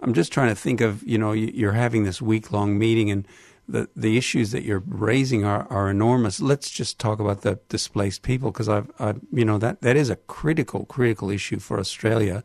I'm 0.00 0.14
just 0.14 0.32
trying 0.32 0.48
to 0.48 0.54
think 0.54 0.80
of 0.80 1.02
you 1.02 1.18
know 1.18 1.32
you- 1.32 1.52
you're 1.52 1.72
having 1.72 2.04
this 2.04 2.22
week 2.22 2.50
long 2.52 2.78
meeting 2.78 3.10
and. 3.10 3.26
The, 3.68 3.88
the 3.94 4.18
issues 4.18 4.50
that 4.50 4.64
you're 4.64 4.82
raising 4.86 5.44
are, 5.44 5.66
are 5.70 5.88
enormous. 5.88 6.40
Let's 6.40 6.68
just 6.68 6.98
talk 6.98 7.20
about 7.20 7.42
the 7.42 7.60
displaced 7.68 8.22
people 8.22 8.50
because 8.50 8.68
I've, 8.68 8.90
I, 8.98 9.14
you 9.32 9.44
know, 9.44 9.56
that, 9.58 9.82
that 9.82 9.96
is 9.96 10.10
a 10.10 10.16
critical, 10.16 10.84
critical 10.84 11.30
issue 11.30 11.60
for 11.60 11.78
Australia, 11.78 12.42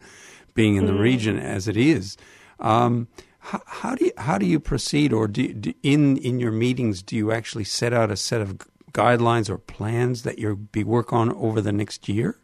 being 0.54 0.76
in 0.76 0.86
the 0.86 0.94
region 0.94 1.40
as 1.40 1.68
it 1.68 1.76
is. 1.76 2.18
Um, 2.60 3.08
how, 3.40 3.62
how 3.66 3.96
do 3.96 4.06
you 4.06 4.12
how 4.18 4.38
do 4.38 4.46
you 4.46 4.60
proceed, 4.60 5.14
or 5.14 5.28
do, 5.28 5.54
do 5.54 5.74
in 5.84 6.18
in 6.18 6.40
your 6.40 6.52
meetings 6.52 7.02
do 7.02 7.16
you 7.16 7.32
actually 7.32 7.64
set 7.64 7.94
out 7.94 8.12
a 8.12 8.18
set 8.18 8.42
of 8.42 8.58
guidelines 8.92 9.50
or 9.50 9.58
plans 9.58 10.24
that 10.24 10.40
you'll 10.40 10.56
be 10.56 10.84
work 10.84 11.14
on 11.14 11.32
over 11.34 11.62
the 11.62 11.72
next 11.72 12.10
year? 12.10 12.38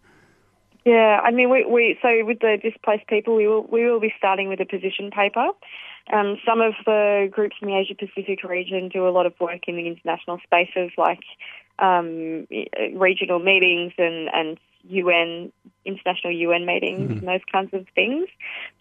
Yeah, 0.86 1.22
I 1.24 1.32
mean, 1.32 1.50
we, 1.50 1.66
we 1.66 1.98
so 2.02 2.26
with 2.26 2.40
the 2.40 2.58
displaced 2.62 3.08
people, 3.08 3.36
we 3.36 3.48
will 3.48 3.64
we 3.64 3.90
will 3.90 4.02
be 4.02 4.14
starting 4.18 4.50
with 4.50 4.60
a 4.60 4.66
position 4.66 5.12
paper. 5.12 5.48
Um, 6.12 6.38
some 6.46 6.60
of 6.60 6.74
the 6.86 7.30
groups 7.32 7.56
in 7.62 7.70
the 7.70 7.76
Asia 7.76 7.96
Pacific 7.96 8.44
region 8.44 8.90
do 8.90 9.08
a 9.08 9.12
lot 9.12 9.26
of 9.26 9.34
work 9.40 9.62
in 9.68 9.78
the 9.78 9.88
international 9.88 10.40
spaces, 10.44 10.92
like 10.98 11.24
um, 11.80 12.48
regional 12.94 13.40
meetings 13.40 13.94
and 13.98 14.30
and 14.34 14.60
UN 14.90 15.52
international 15.86 16.34
UN 16.34 16.66
meetings 16.66 17.12
and 17.12 17.28
those 17.28 17.42
kinds 17.52 17.74
of 17.74 17.86
things. 17.96 18.28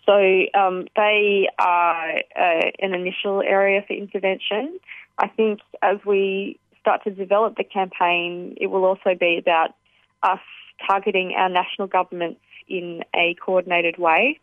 So 0.06 0.12
um, 0.58 0.86
they 0.96 1.48
are 1.58 2.16
uh, 2.36 2.70
an 2.80 2.94
initial 2.94 3.42
area 3.42 3.82
for 3.86 3.94
intervention. 3.94 4.78
I 5.18 5.28
think 5.28 5.60
as 5.82 5.98
we 6.06 6.58
start 6.80 7.04
to 7.04 7.10
develop 7.10 7.56
the 7.56 7.64
campaign, 7.64 8.56
it 8.60 8.66
will 8.66 8.84
also 8.84 9.14
be 9.18 9.38
about 9.38 9.74
us 10.22 10.40
targeting 10.86 11.34
our 11.36 11.48
national 11.48 11.86
governments 11.86 12.40
in 12.68 13.02
a 13.14 13.34
coordinated 13.44 13.98
way 13.98 14.40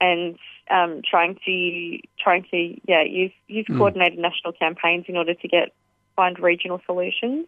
and 0.00 0.38
um, 0.70 1.02
trying 1.08 1.38
to 1.44 1.98
trying 2.22 2.44
to 2.50 2.80
yeah 2.86 3.02
use 3.02 3.32
use 3.48 3.66
coordinated 3.66 4.18
national 4.18 4.52
campaigns 4.52 5.06
in 5.08 5.16
order 5.16 5.34
to 5.34 5.48
get 5.48 5.72
find 6.14 6.38
regional 6.38 6.80
solutions 6.86 7.46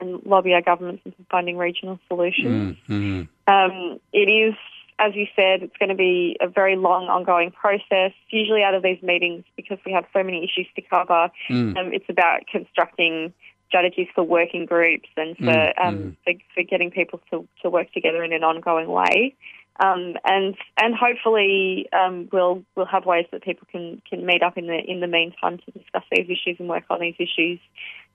and 0.00 0.24
lobby 0.24 0.52
our 0.54 0.62
governments 0.62 1.02
into 1.04 1.18
finding 1.30 1.56
regional 1.56 1.98
solutions. 2.08 2.76
Mm-hmm. 2.88 3.52
Um, 3.52 4.00
it 4.12 4.28
is, 4.30 4.54
as 4.98 5.14
you 5.14 5.26
said, 5.36 5.62
it's 5.62 5.76
going 5.78 5.88
to 5.90 5.94
be 5.94 6.36
a 6.40 6.48
very 6.48 6.76
long, 6.76 7.08
ongoing 7.08 7.50
process. 7.50 8.12
Usually, 8.30 8.62
out 8.62 8.74
of 8.74 8.82
these 8.82 9.02
meetings, 9.02 9.44
because 9.56 9.78
we 9.84 9.92
have 9.92 10.04
so 10.12 10.22
many 10.22 10.44
issues 10.44 10.66
to 10.76 10.82
cover, 10.82 11.30
Mm. 11.48 11.76
um, 11.76 11.92
it's 11.92 12.08
about 12.08 12.46
constructing 12.50 13.32
strategies 13.68 14.08
for 14.14 14.22
working 14.22 14.64
groups 14.64 15.08
and 15.16 15.36
for 15.36 15.44
Mm, 15.44 15.72
um, 15.84 16.16
for, 16.24 16.32
for 16.54 16.62
getting 16.62 16.90
people 16.90 17.20
to, 17.30 17.46
to 17.62 17.68
work 17.68 17.92
together 17.92 18.22
in 18.22 18.32
an 18.32 18.44
ongoing 18.44 18.88
way. 18.88 19.34
Um, 19.78 20.14
and 20.24 20.56
and 20.78 20.94
hopefully 20.94 21.88
um, 21.92 22.28
we'll 22.32 22.62
we'll 22.74 22.86
have 22.86 23.04
ways 23.04 23.26
that 23.32 23.42
people 23.42 23.66
can, 23.70 24.00
can 24.08 24.24
meet 24.24 24.42
up 24.42 24.56
in 24.56 24.66
the 24.66 24.78
in 24.78 25.00
the 25.00 25.06
meantime 25.06 25.58
to 25.58 25.70
discuss 25.70 26.04
these 26.10 26.26
issues 26.26 26.56
and 26.58 26.68
work 26.68 26.84
on 26.90 27.00
these 27.00 27.16
issues. 27.18 27.60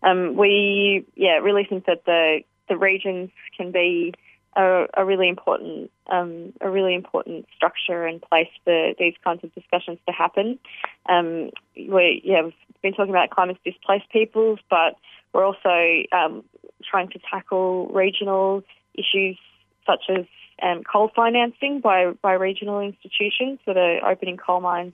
Um, 0.03 0.35
we 0.35 1.05
yeah 1.15 1.37
really 1.37 1.65
think 1.65 1.85
that 1.85 2.05
the 2.05 2.39
the 2.67 2.77
regions 2.77 3.29
can 3.55 3.71
be 3.71 4.13
a, 4.55 4.85
a 4.95 5.05
really 5.05 5.29
important 5.29 5.91
um, 6.07 6.53
a 6.61 6.69
really 6.69 6.95
important 6.95 7.45
structure 7.55 8.05
and 8.05 8.21
place 8.21 8.49
for 8.63 8.93
these 8.97 9.13
kinds 9.23 9.43
of 9.43 9.53
discussions 9.53 9.99
to 10.07 10.13
happen. 10.13 10.59
Um, 11.07 11.51
we 11.75 12.21
yeah 12.23 12.43
we've 12.43 12.53
been 12.81 12.93
talking 12.93 13.11
about 13.11 13.29
climate 13.29 13.57
displaced 13.63 14.09
peoples, 14.09 14.59
but 14.69 14.95
we're 15.33 15.45
also 15.45 16.03
um, 16.11 16.43
trying 16.89 17.09
to 17.09 17.19
tackle 17.29 17.87
regional 17.89 18.63
issues 18.95 19.37
such 19.85 20.03
as 20.09 20.25
um, 20.61 20.83
coal 20.83 21.11
financing 21.15 21.81
by 21.81 22.11
by 22.21 22.33
regional 22.33 22.79
institutions 22.79 23.59
that 23.65 23.77
are 23.77 24.11
opening 24.11 24.37
coal 24.37 24.61
mines 24.61 24.93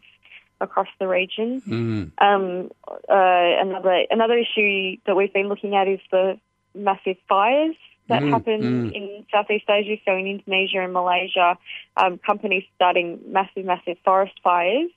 across 0.59 0.87
the 0.99 1.07
region. 1.07 1.61
Mm. 1.61 2.11
Um, 2.19 2.71
uh, 2.87 3.61
another 3.61 4.05
another 4.09 4.37
issue 4.37 4.97
that 5.05 5.15
we've 5.15 5.33
been 5.33 5.49
looking 5.49 5.75
at 5.75 5.87
is 5.87 5.99
the 6.11 6.39
massive 6.73 7.17
fires 7.27 7.75
that 8.09 8.21
Mm, 8.21 8.31
happen 8.31 8.61
mm. 8.61 8.95
in 8.95 9.25
Southeast 9.31 9.65
Asia. 9.69 9.97
So 10.05 10.15
in 10.15 10.27
Indonesia 10.27 10.79
and 10.79 10.93
Malaysia, 10.93 11.57
um, 11.97 12.17
companies 12.17 12.63
starting 12.75 13.19
massive, 13.27 13.65
massive 13.65 13.97
forest 14.05 14.33
fires, 14.43 14.89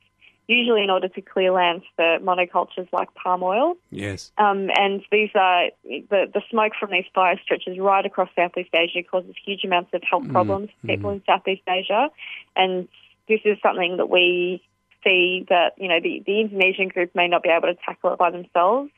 usually 0.51 0.83
in 0.83 0.91
order 0.91 1.09
to 1.09 1.21
clear 1.23 1.53
land 1.53 1.83
for 1.97 2.19
monocultures 2.19 2.89
like 2.93 3.15
palm 3.15 3.43
oil. 3.43 3.75
Yes. 3.91 4.33
Um, 4.37 4.71
and 4.75 5.03
these 5.11 5.31
are 5.35 5.71
the 5.85 6.31
the 6.33 6.43
smoke 6.51 6.73
from 6.79 6.91
these 6.91 7.05
fires 7.15 7.39
stretches 7.43 7.79
right 7.79 8.05
across 8.05 8.29
Southeast 8.37 8.71
Asia, 8.75 9.03
causes 9.03 9.35
huge 9.45 9.65
amounts 9.65 9.91
of 9.95 10.03
health 10.03 10.29
problems 10.31 10.71
for 10.81 10.89
people 10.89 11.11
in 11.11 11.23
Southeast 11.25 11.63
Asia, 11.69 12.11
and 12.57 12.89
this 13.29 13.41
is 13.45 13.57
something 13.63 13.97
that 13.99 14.11
we 14.11 14.63
see 15.05 15.47
that 15.49 15.75
you 15.79 15.89
know 15.89 16.01
the 16.01 16.23
the 16.27 16.41
Indonesian 16.41 16.89
group 16.89 17.15
may 17.15 17.29
not 17.29 17.43
be 17.43 17.49
able 17.49 17.69
to 17.69 17.77
tackle 17.87 18.13
it 18.13 18.19
by 18.19 18.31
themselves. 18.31 18.91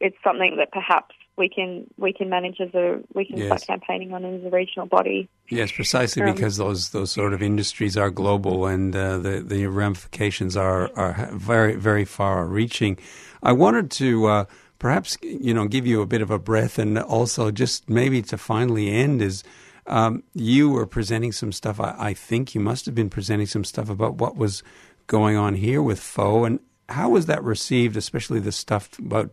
It's 0.00 0.16
something 0.22 0.56
that 0.56 0.72
perhaps 0.72 1.14
we 1.36 1.48
can 1.48 1.86
we 1.96 2.12
can 2.12 2.28
manage 2.28 2.60
as 2.60 2.72
a 2.74 3.00
we 3.12 3.24
can 3.24 3.44
start 3.46 3.66
campaigning 3.66 4.12
on 4.12 4.24
as 4.24 4.44
a 4.44 4.50
regional 4.50 4.86
body. 4.86 5.28
Yes, 5.48 5.72
precisely 5.72 6.22
Um, 6.22 6.32
because 6.32 6.56
those 6.56 6.90
those 6.90 7.10
sort 7.10 7.32
of 7.32 7.42
industries 7.42 7.96
are 7.96 8.10
global 8.10 8.66
and 8.66 8.94
uh, 8.94 9.18
the 9.18 9.40
the 9.40 9.66
ramifications 9.66 10.56
are 10.56 10.90
are 10.96 11.30
very 11.32 11.74
very 11.74 12.04
far 12.04 12.46
reaching. 12.46 12.98
I 13.42 13.52
wanted 13.52 13.90
to 13.92 14.26
uh, 14.26 14.44
perhaps 14.78 15.16
you 15.22 15.52
know 15.52 15.66
give 15.66 15.86
you 15.86 16.00
a 16.02 16.06
bit 16.06 16.22
of 16.22 16.30
a 16.30 16.38
breath 16.38 16.78
and 16.78 16.98
also 16.98 17.50
just 17.50 17.88
maybe 17.88 18.22
to 18.22 18.38
finally 18.38 18.90
end 18.90 19.22
is. 19.22 19.42
Um, 19.86 20.22
you 20.32 20.70
were 20.70 20.86
presenting 20.86 21.30
some 21.32 21.52
stuff. 21.52 21.78
I, 21.78 21.94
I 21.98 22.14
think 22.14 22.54
you 22.54 22.60
must 22.62 22.86
have 22.86 22.94
been 22.94 23.10
presenting 23.10 23.46
some 23.46 23.64
stuff 23.64 23.90
about 23.90 24.14
what 24.14 24.34
was 24.34 24.62
going 25.08 25.36
on 25.36 25.56
here 25.56 25.82
with 25.82 26.00
FoE, 26.00 26.44
and 26.44 26.58
how 26.88 27.10
was 27.10 27.26
that 27.26 27.44
received? 27.44 27.94
Especially 27.94 28.40
the 28.40 28.50
stuff 28.50 28.98
about 28.98 29.30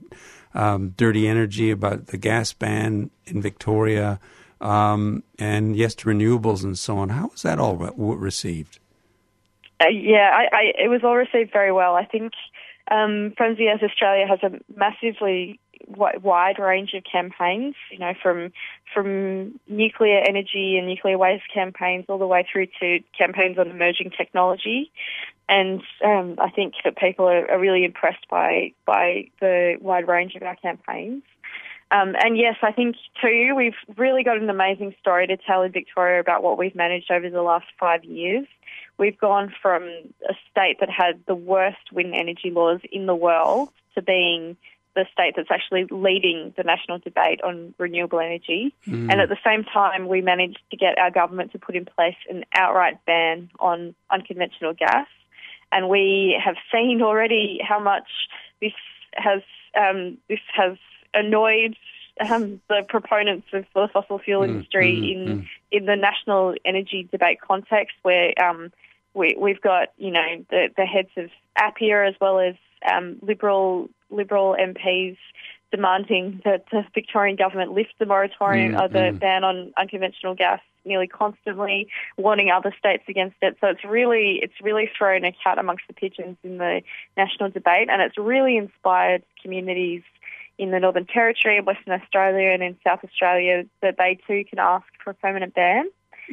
um, 0.53 0.89
dirty 0.97 1.27
energy, 1.27 1.71
about 1.71 2.07
the 2.07 2.17
gas 2.17 2.53
ban 2.53 3.09
in 3.25 3.41
Victoria, 3.41 4.19
um, 4.59 5.23
and 5.39 5.75
yes 5.75 5.95
to 5.95 6.07
renewables 6.07 6.63
and 6.63 6.77
so 6.77 6.97
on. 6.97 7.09
How 7.09 7.27
was 7.27 7.41
that 7.41 7.59
all 7.59 7.75
re- 7.75 7.91
received? 8.15 8.79
Uh, 9.79 9.89
yeah, 9.89 10.29
I, 10.33 10.55
I, 10.55 10.61
it 10.83 10.89
was 10.89 11.01
all 11.03 11.15
received 11.15 11.51
very 11.51 11.71
well. 11.71 11.95
I 11.95 12.05
think 12.05 12.33
um, 12.89 13.33
Friends 13.37 13.53
of 13.53 13.57
the 13.57 13.85
Australia 13.85 14.27
has 14.27 14.39
a 14.43 14.59
massively 14.77 15.59
wide 15.87 16.59
range 16.59 16.93
of 16.93 17.03
campaigns, 17.09 17.75
you 17.91 17.99
know, 17.99 18.13
from 18.21 18.51
from 18.93 19.59
nuclear 19.67 20.19
energy 20.19 20.77
and 20.77 20.87
nuclear 20.87 21.17
waste 21.17 21.43
campaigns 21.53 22.05
all 22.09 22.19
the 22.19 22.27
way 22.27 22.45
through 22.51 22.67
to 22.79 22.99
campaigns 23.17 23.57
on 23.57 23.69
emerging 23.69 24.11
technology. 24.15 24.91
And 25.51 25.81
um, 26.03 26.35
I 26.39 26.49
think 26.49 26.75
that 26.85 26.95
people 26.95 27.27
are, 27.27 27.51
are, 27.51 27.59
really 27.59 27.83
impressed 27.83 28.25
by 28.29 28.71
by 28.85 29.25
the 29.41 29.75
wide 29.81 30.07
range 30.07 30.33
of 30.35 30.43
our 30.43 30.55
campaigns. 30.55 31.23
Um, 31.91 32.15
and 32.23 32.37
yes, 32.37 32.55
I 32.63 32.71
think 32.71 32.95
too 33.21 33.53
we've 33.55 33.75
really 33.97 34.23
got 34.23 34.37
an 34.37 34.49
amazing 34.49 34.95
story 35.01 35.27
to 35.27 35.35
tell 35.35 35.61
in 35.63 35.73
Victoria 35.73 36.21
about 36.21 36.41
what 36.41 36.57
we've 36.57 36.73
managed 36.73 37.11
over 37.11 37.29
the 37.29 37.41
last 37.41 37.65
five 37.77 38.05
years. 38.05 38.47
We've 38.97 39.19
gone 39.19 39.53
from 39.61 39.83
a 39.83 40.33
state 40.49 40.77
that 40.79 40.89
had 40.89 41.21
the 41.27 41.35
worst 41.35 41.91
wind 41.91 42.15
energy 42.15 42.49
laws 42.49 42.79
in 42.89 43.05
the 43.05 43.15
world 43.15 43.69
to 43.95 44.01
being 44.01 44.55
the 44.95 45.05
state 45.11 45.33
that's 45.35 45.51
actually 45.51 45.85
leading 45.91 46.53
the 46.55 46.63
national 46.63 46.99
debate 46.99 47.41
on 47.43 47.73
renewable 47.77 48.21
energy. 48.21 48.73
Mm. 48.87 49.11
And 49.11 49.19
at 49.19 49.27
the 49.27 49.37
same 49.45 49.65
time, 49.65 50.07
we 50.07 50.21
managed 50.21 50.59
to 50.71 50.77
get 50.77 50.97
our 50.97 51.11
government 51.11 51.51
to 51.51 51.59
put 51.59 51.75
in 51.75 51.83
place 51.85 52.15
an 52.29 52.45
outright 52.53 53.03
ban 53.05 53.49
on 53.59 53.95
unconventional 54.09 54.73
gas. 54.73 55.07
And 55.71 55.89
we 55.89 56.39
have 56.43 56.55
seen 56.71 57.01
already 57.01 57.59
how 57.67 57.79
much 57.79 58.07
this 58.61 58.73
has 59.13 59.41
um, 59.79 60.17
this 60.27 60.39
has 60.53 60.77
annoyed 61.13 61.75
um, 62.19 62.61
the 62.67 62.83
proponents 62.87 63.47
of 63.53 63.65
the 63.73 63.87
fossil 63.91 64.19
fuel 64.19 64.41
mm, 64.41 64.49
industry 64.49 64.95
mm, 64.95 65.11
in 65.11 65.39
mm. 65.39 65.47
in 65.71 65.85
the 65.85 65.95
national 65.95 66.55
energy 66.65 67.07
debate 67.11 67.39
context, 67.41 67.95
where 68.03 68.33
um, 68.43 68.71
we, 69.13 69.35
have 69.47 69.61
got 69.61 69.89
you 69.97 70.11
know 70.11 70.45
the, 70.49 70.69
the 70.75 70.85
heads 70.85 71.09
of 71.17 71.29
APPEA 71.57 72.09
as 72.09 72.15
well 72.19 72.39
as 72.39 72.55
um, 72.91 73.17
liberal 73.21 73.89
Liberal 74.09 74.55
MPs 74.59 75.17
demanding 75.71 76.41
that 76.45 76.65
the 76.71 76.83
Victorian 76.93 77.35
government 77.37 77.71
lift 77.71 77.93
the 77.99 78.05
moratorium 78.05 78.73
mm, 78.73 78.81
or 78.81 78.87
the 78.87 79.15
mm. 79.15 79.19
ban 79.19 79.43
on 79.43 79.73
unconventional 79.77 80.35
gas 80.35 80.59
nearly 80.83 81.07
constantly, 81.07 81.87
warning 82.17 82.49
other 82.49 82.73
states 82.77 83.03
against 83.07 83.37
it. 83.41 83.55
So 83.61 83.67
it's 83.67 83.83
really 83.83 84.39
it's 84.41 84.53
really 84.61 84.89
thrown 84.97 85.23
a 85.23 85.31
cat 85.31 85.57
amongst 85.57 85.83
the 85.87 85.93
pigeons 85.93 86.37
in 86.43 86.57
the 86.57 86.81
national 87.17 87.49
debate, 87.49 87.89
and 87.89 88.01
it's 88.01 88.17
really 88.17 88.57
inspired 88.57 89.23
communities 89.41 90.03
in 90.57 90.71
the 90.71 90.79
Northern 90.79 91.05
Territory, 91.05 91.61
Western 91.61 91.93
Australia, 91.93 92.49
and 92.49 92.61
in 92.61 92.77
South 92.85 92.99
Australia 93.03 93.63
that 93.81 93.95
they 93.97 94.19
too 94.27 94.43
can 94.49 94.59
ask 94.59 94.85
for 95.03 95.11
a 95.11 95.15
permanent 95.15 95.53
ban. 95.53 95.85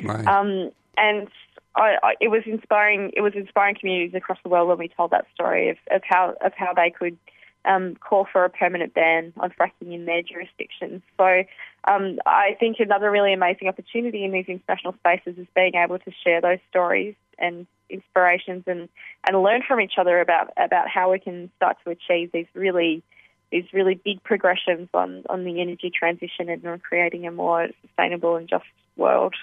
Right. 0.02 0.26
Um, 0.26 0.70
and 0.96 1.28
I, 1.76 1.96
I, 2.02 2.14
it 2.20 2.28
was 2.28 2.42
inspiring. 2.46 3.12
It 3.14 3.20
was 3.20 3.34
inspiring 3.34 3.76
communities 3.78 4.14
across 4.14 4.38
the 4.42 4.48
world 4.48 4.68
when 4.68 4.78
we 4.78 4.88
told 4.88 5.12
that 5.12 5.26
story 5.34 5.70
of, 5.70 5.76
of 5.90 6.02
how 6.04 6.34
of 6.40 6.52
how 6.54 6.72
they 6.74 6.90
could 6.90 7.16
um, 7.64 7.96
call 7.96 8.26
for 8.30 8.44
a 8.44 8.50
permanent 8.50 8.94
ban 8.94 9.32
on 9.36 9.50
fracking 9.50 9.92
in 9.92 10.04
their 10.06 10.22
jurisdictions. 10.22 11.02
So 11.16 11.44
um, 11.84 12.18
I 12.26 12.56
think 12.58 12.76
another 12.80 13.10
really 13.10 13.32
amazing 13.32 13.68
opportunity 13.68 14.24
in 14.24 14.32
these 14.32 14.46
international 14.48 14.94
spaces 14.94 15.38
is 15.38 15.46
being 15.54 15.74
able 15.74 15.98
to 15.98 16.10
share 16.24 16.40
those 16.40 16.58
stories 16.70 17.14
and 17.38 17.66
inspirations 17.90 18.64
and, 18.66 18.88
and 19.26 19.42
learn 19.42 19.62
from 19.66 19.80
each 19.80 19.94
other 19.98 20.20
about, 20.20 20.52
about 20.56 20.88
how 20.88 21.12
we 21.12 21.18
can 21.18 21.50
start 21.56 21.76
to 21.84 21.90
achieve 21.90 22.30
these 22.32 22.46
really 22.54 23.02
these 23.50 23.64
really 23.72 23.94
big 23.94 24.22
progressions 24.22 24.90
on, 24.92 25.22
on 25.30 25.44
the 25.44 25.62
energy 25.62 25.90
transition 25.90 26.50
and 26.50 26.62
on 26.66 26.78
creating 26.78 27.26
a 27.26 27.30
more 27.30 27.68
sustainable 27.80 28.36
and 28.36 28.46
just 28.46 28.64
world. 28.96 29.34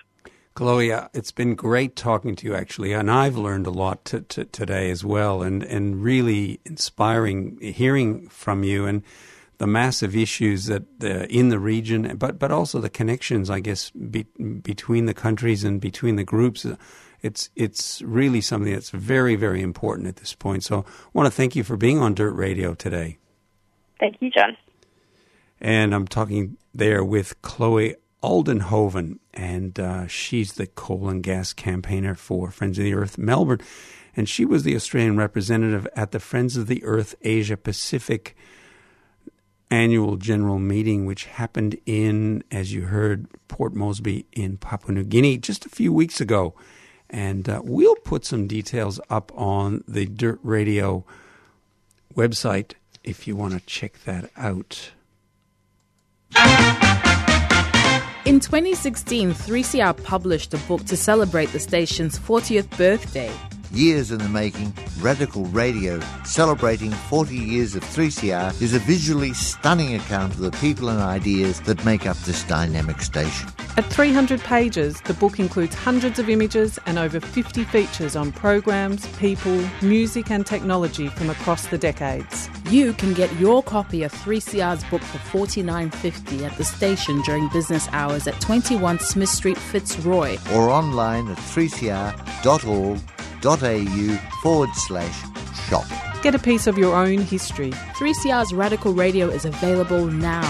Chloe, 0.55 0.93
uh, 0.93 1.09
it's 1.13 1.33
been 1.33 1.53
great 1.53 1.97
talking 1.97 2.33
to 2.37 2.47
you, 2.47 2.55
actually, 2.55 2.93
and 2.93 3.11
I've 3.11 3.35
learned 3.35 3.67
a 3.67 3.71
lot 3.71 4.05
t- 4.05 4.21
t- 4.21 4.45
today 4.45 4.89
as 4.89 5.03
well, 5.03 5.43
and, 5.43 5.61
and 5.61 6.01
really 6.01 6.61
inspiring 6.63 7.59
hearing 7.59 8.29
from 8.29 8.63
you 8.63 8.85
and 8.85 9.03
the 9.57 9.67
massive 9.67 10.15
issues 10.15 10.67
that 10.67 10.83
uh, 11.03 11.25
in 11.29 11.49
the 11.49 11.59
region, 11.59 12.15
but 12.17 12.39
but 12.39 12.51
also 12.51 12.79
the 12.79 12.89
connections, 12.89 13.49
I 13.49 13.59
guess, 13.59 13.89
be, 13.89 14.23
between 14.61 15.07
the 15.07 15.13
countries 15.13 15.65
and 15.65 15.81
between 15.81 16.15
the 16.15 16.23
groups. 16.23 16.65
It's 17.21 17.49
it's 17.57 18.01
really 18.01 18.39
something 18.39 18.71
that's 18.71 18.91
very 18.91 19.35
very 19.35 19.61
important 19.61 20.07
at 20.07 20.17
this 20.17 20.33
point. 20.33 20.63
So, 20.63 20.85
I 20.87 21.09
want 21.11 21.27
to 21.27 21.31
thank 21.31 21.57
you 21.57 21.65
for 21.65 21.75
being 21.75 21.99
on 21.99 22.13
Dirt 22.13 22.33
Radio 22.33 22.75
today. 22.75 23.17
Thank 23.99 24.21
you, 24.21 24.29
John. 24.29 24.55
And 25.59 25.93
I'm 25.93 26.07
talking 26.07 26.57
there 26.73 27.03
with 27.03 27.41
Chloe 27.41 27.95
Aldenhoven, 28.25 29.19
and 29.35 29.79
uh, 29.79 30.07
she's 30.07 30.53
the 30.53 30.65
coal 30.65 31.09
and 31.09 31.21
gas 31.21 31.53
campaigner 31.53 32.15
for 32.15 32.49
Friends 32.49 32.79
of 32.79 32.83
the 32.83 32.95
Earth 32.95 33.19
Melbourne. 33.19 33.61
And 34.15 34.27
she 34.27 34.45
was 34.45 34.63
the 34.63 34.75
Australian 34.75 35.15
representative 35.15 35.87
at 35.95 36.11
the 36.11 36.19
Friends 36.19 36.57
of 36.57 36.65
the 36.65 36.83
Earth 36.83 37.13
Asia 37.21 37.55
Pacific 37.55 38.35
annual 39.69 40.15
general 40.15 40.57
meeting, 40.57 41.05
which 41.05 41.25
happened 41.25 41.77
in, 41.85 42.43
as 42.49 42.73
you 42.73 42.85
heard, 42.85 43.27
Port 43.47 43.75
Moresby 43.75 44.25
in 44.31 44.57
Papua 44.57 44.93
New 44.93 45.03
Guinea 45.03 45.37
just 45.37 45.67
a 45.67 45.69
few 45.69 45.93
weeks 45.93 46.19
ago. 46.19 46.55
And 47.11 47.47
uh, 47.47 47.61
we'll 47.63 47.95
put 47.97 48.25
some 48.25 48.47
details 48.47 48.99
up 49.07 49.31
on 49.35 49.83
the 49.87 50.07
Dirt 50.07 50.39
Radio 50.41 51.05
website 52.15 52.73
if 53.03 53.27
you 53.27 53.35
want 53.35 53.53
to 53.53 53.59
check 53.67 54.03
that 54.05 54.31
out. 54.35 54.93
In 58.25 58.39
2016, 58.39 59.33
3CR 59.33 60.03
published 60.03 60.55
a 60.55 60.57
book 60.67 60.83
to 60.85 60.97
celebrate 60.97 61.51
the 61.51 61.59
station's 61.59 62.17
40th 62.17 62.75
birthday. 62.75 63.31
Years 63.75 64.09
in 64.09 64.19
the 64.19 64.29
making, 64.29 64.73
Radical 65.01 65.43
Radio, 65.47 65.99
celebrating 66.23 66.91
40 66.91 67.35
years 67.35 67.75
of 67.75 67.83
3CR, 67.83 68.61
is 68.61 68.73
a 68.73 68.79
visually 68.79 69.33
stunning 69.33 69.95
account 69.95 70.31
of 70.31 70.39
the 70.39 70.51
people 70.51 70.87
and 70.87 71.01
ideas 71.01 71.59
that 71.63 71.83
make 71.83 72.07
up 72.07 72.15
this 72.19 72.45
dynamic 72.45 73.01
station. 73.01 73.49
At 73.75 73.83
300 73.87 74.39
pages, 74.39 75.01
the 75.01 75.13
book 75.13 75.39
includes 75.39 75.75
hundreds 75.75 76.19
of 76.19 76.29
images 76.29 76.79
and 76.85 76.97
over 76.97 77.19
50 77.19 77.65
features 77.65 78.15
on 78.15 78.31
programs, 78.31 79.05
people, 79.17 79.61
music, 79.81 80.31
and 80.31 80.45
technology 80.45 81.09
from 81.09 81.29
across 81.29 81.67
the 81.67 81.77
decades. 81.77 82.49
You 82.69 82.93
can 82.93 83.13
get 83.13 83.37
your 83.41 83.61
copy 83.61 84.03
of 84.03 84.13
3CR's 84.13 84.85
book 84.85 85.01
for 85.01 85.17
$49.50 85.37 86.49
at 86.49 86.57
the 86.57 86.63
station 86.63 87.21
during 87.23 87.49
business 87.49 87.89
hours 87.91 88.25
at 88.25 88.39
21 88.39 88.99
Smith 88.99 89.27
Street, 89.27 89.57
Fitzroy. 89.57 90.37
Or 90.53 90.69
online 90.69 91.27
at 91.27 91.37
3cr.org.au 93.41 94.17
forward 94.41 94.69
slash 94.73 95.21
shop. 95.69 95.85
Get 96.21 96.35
a 96.35 96.39
piece 96.39 96.67
of 96.67 96.77
your 96.77 96.95
own 96.95 97.19
history. 97.19 97.71
3CR's 97.71 98.53
Radical 98.53 98.93
Radio 98.93 99.27
is 99.29 99.45
available 99.45 100.07
now. 100.07 100.41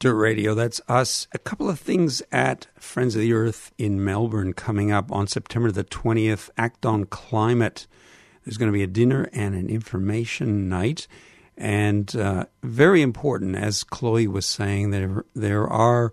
Dirt 0.00 0.14
Radio, 0.14 0.54
that's 0.54 0.80
us. 0.88 1.26
A 1.32 1.38
couple 1.38 1.68
of 1.68 1.80
things 1.80 2.22
at 2.30 2.68
Friends 2.78 3.16
of 3.16 3.20
the 3.20 3.32
Earth 3.32 3.72
in 3.78 4.04
Melbourne 4.04 4.52
coming 4.52 4.92
up 4.92 5.10
on 5.10 5.26
September 5.26 5.72
the 5.72 5.82
20th. 5.82 6.50
Act 6.56 6.86
on 6.86 7.04
Climate. 7.04 7.88
There's 8.44 8.58
going 8.58 8.70
to 8.70 8.76
be 8.76 8.84
a 8.84 8.88
dinner 8.88 9.28
and 9.32 9.56
an 9.56 9.68
information 9.68 10.68
night. 10.68 11.08
And 11.56 12.14
uh, 12.14 12.46
very 12.62 13.02
important, 13.02 13.56
as 13.56 13.82
Chloe 13.82 14.28
was 14.28 14.46
saying, 14.46 14.92
there, 14.92 15.24
there 15.34 15.66
are, 15.66 16.12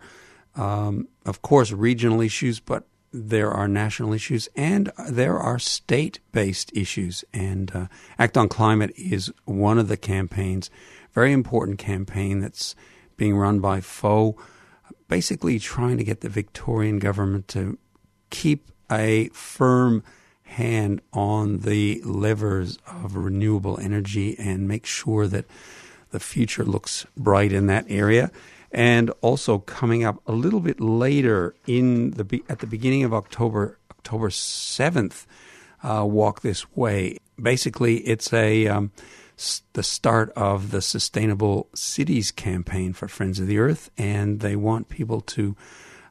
um, 0.55 1.07
of 1.25 1.41
course, 1.41 1.71
regional 1.71 2.21
issues, 2.21 2.59
but 2.59 2.85
there 3.11 3.51
are 3.51 3.67
national 3.67 4.11
issues 4.11 4.49
and 4.55 4.91
there 5.09 5.39
are 5.39 5.57
state 5.57 6.19
based 6.31 6.75
issues. 6.75 7.23
And 7.33 7.73
uh, 7.73 7.87
Act 8.19 8.37
on 8.37 8.49
Climate 8.49 8.91
is 8.97 9.31
one 9.45 9.79
of 9.79 9.87
the 9.87 9.97
campaigns, 9.97 10.69
very 11.13 11.31
important 11.31 11.79
campaign 11.79 12.39
that's 12.39 12.75
being 13.15 13.37
run 13.37 13.59
by 13.59 13.79
FoE, 13.79 14.35
basically 15.07 15.59
trying 15.59 15.97
to 15.97 16.03
get 16.03 16.21
the 16.21 16.29
Victorian 16.29 16.99
government 16.99 17.47
to 17.49 17.77
keep 18.29 18.69
a 18.91 19.29
firm 19.29 20.03
hand 20.43 21.01
on 21.13 21.59
the 21.59 22.01
levers 22.05 22.77
of 22.85 23.15
renewable 23.15 23.79
energy 23.79 24.37
and 24.37 24.67
make 24.67 24.85
sure 24.85 25.27
that 25.27 25.45
the 26.11 26.19
future 26.19 26.63
looks 26.63 27.05
bright 27.17 27.51
in 27.51 27.67
that 27.67 27.85
area. 27.89 28.31
And 28.71 29.11
also 29.21 29.59
coming 29.59 30.03
up 30.03 30.21
a 30.27 30.31
little 30.31 30.59
bit 30.59 30.79
later 30.81 31.55
in 31.65 32.11
the 32.11 32.43
at 32.49 32.59
the 32.59 32.67
beginning 32.67 33.03
of 33.03 33.13
October, 33.13 33.77
October 33.91 34.29
seventh, 34.29 35.25
uh, 35.83 36.05
walk 36.05 36.41
this 36.41 36.69
way. 36.75 37.17
Basically, 37.41 37.97
it's 37.99 38.33
a 38.33 38.67
um, 38.67 38.91
the 39.73 39.83
start 39.83 40.31
of 40.35 40.71
the 40.71 40.81
Sustainable 40.81 41.69
Cities 41.73 42.31
campaign 42.31 42.93
for 42.93 43.07
Friends 43.07 43.39
of 43.39 43.47
the 43.47 43.59
Earth, 43.59 43.89
and 43.97 44.39
they 44.39 44.55
want 44.55 44.89
people 44.89 45.21
to. 45.21 45.55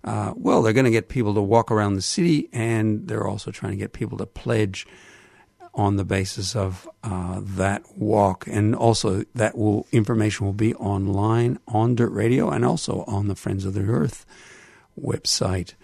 Uh, 0.02 0.34
well, 0.36 0.60
they're 0.60 0.74
going 0.74 0.84
to 0.84 0.90
get 0.90 1.08
people 1.08 1.32
to 1.32 1.40
walk 1.40 1.70
around 1.70 1.94
the 1.94 2.02
city, 2.02 2.50
and 2.52 3.08
they're 3.08 3.26
also 3.26 3.50
trying 3.50 3.72
to 3.72 3.78
get 3.78 3.94
people 3.94 4.18
to 4.18 4.26
pledge 4.26 4.86
on 5.74 5.96
the 5.96 6.04
basis 6.04 6.54
of 6.54 6.88
uh, 7.02 7.40
that 7.42 7.82
walk. 7.96 8.46
And 8.46 8.74
also, 8.74 9.24
that 9.34 9.56
will 9.58 9.86
information 9.92 10.46
will 10.46 10.52
be 10.52 10.74
online 10.76 11.58
on 11.68 11.94
Dirt 11.94 12.12
Radio 12.12 12.50
and 12.50 12.64
also 12.64 13.04
on 13.06 13.28
the 13.28 13.34
Friends 13.34 13.64
of 13.64 13.74
the 13.74 13.82
Earth 13.82 14.24
website. 15.00 15.74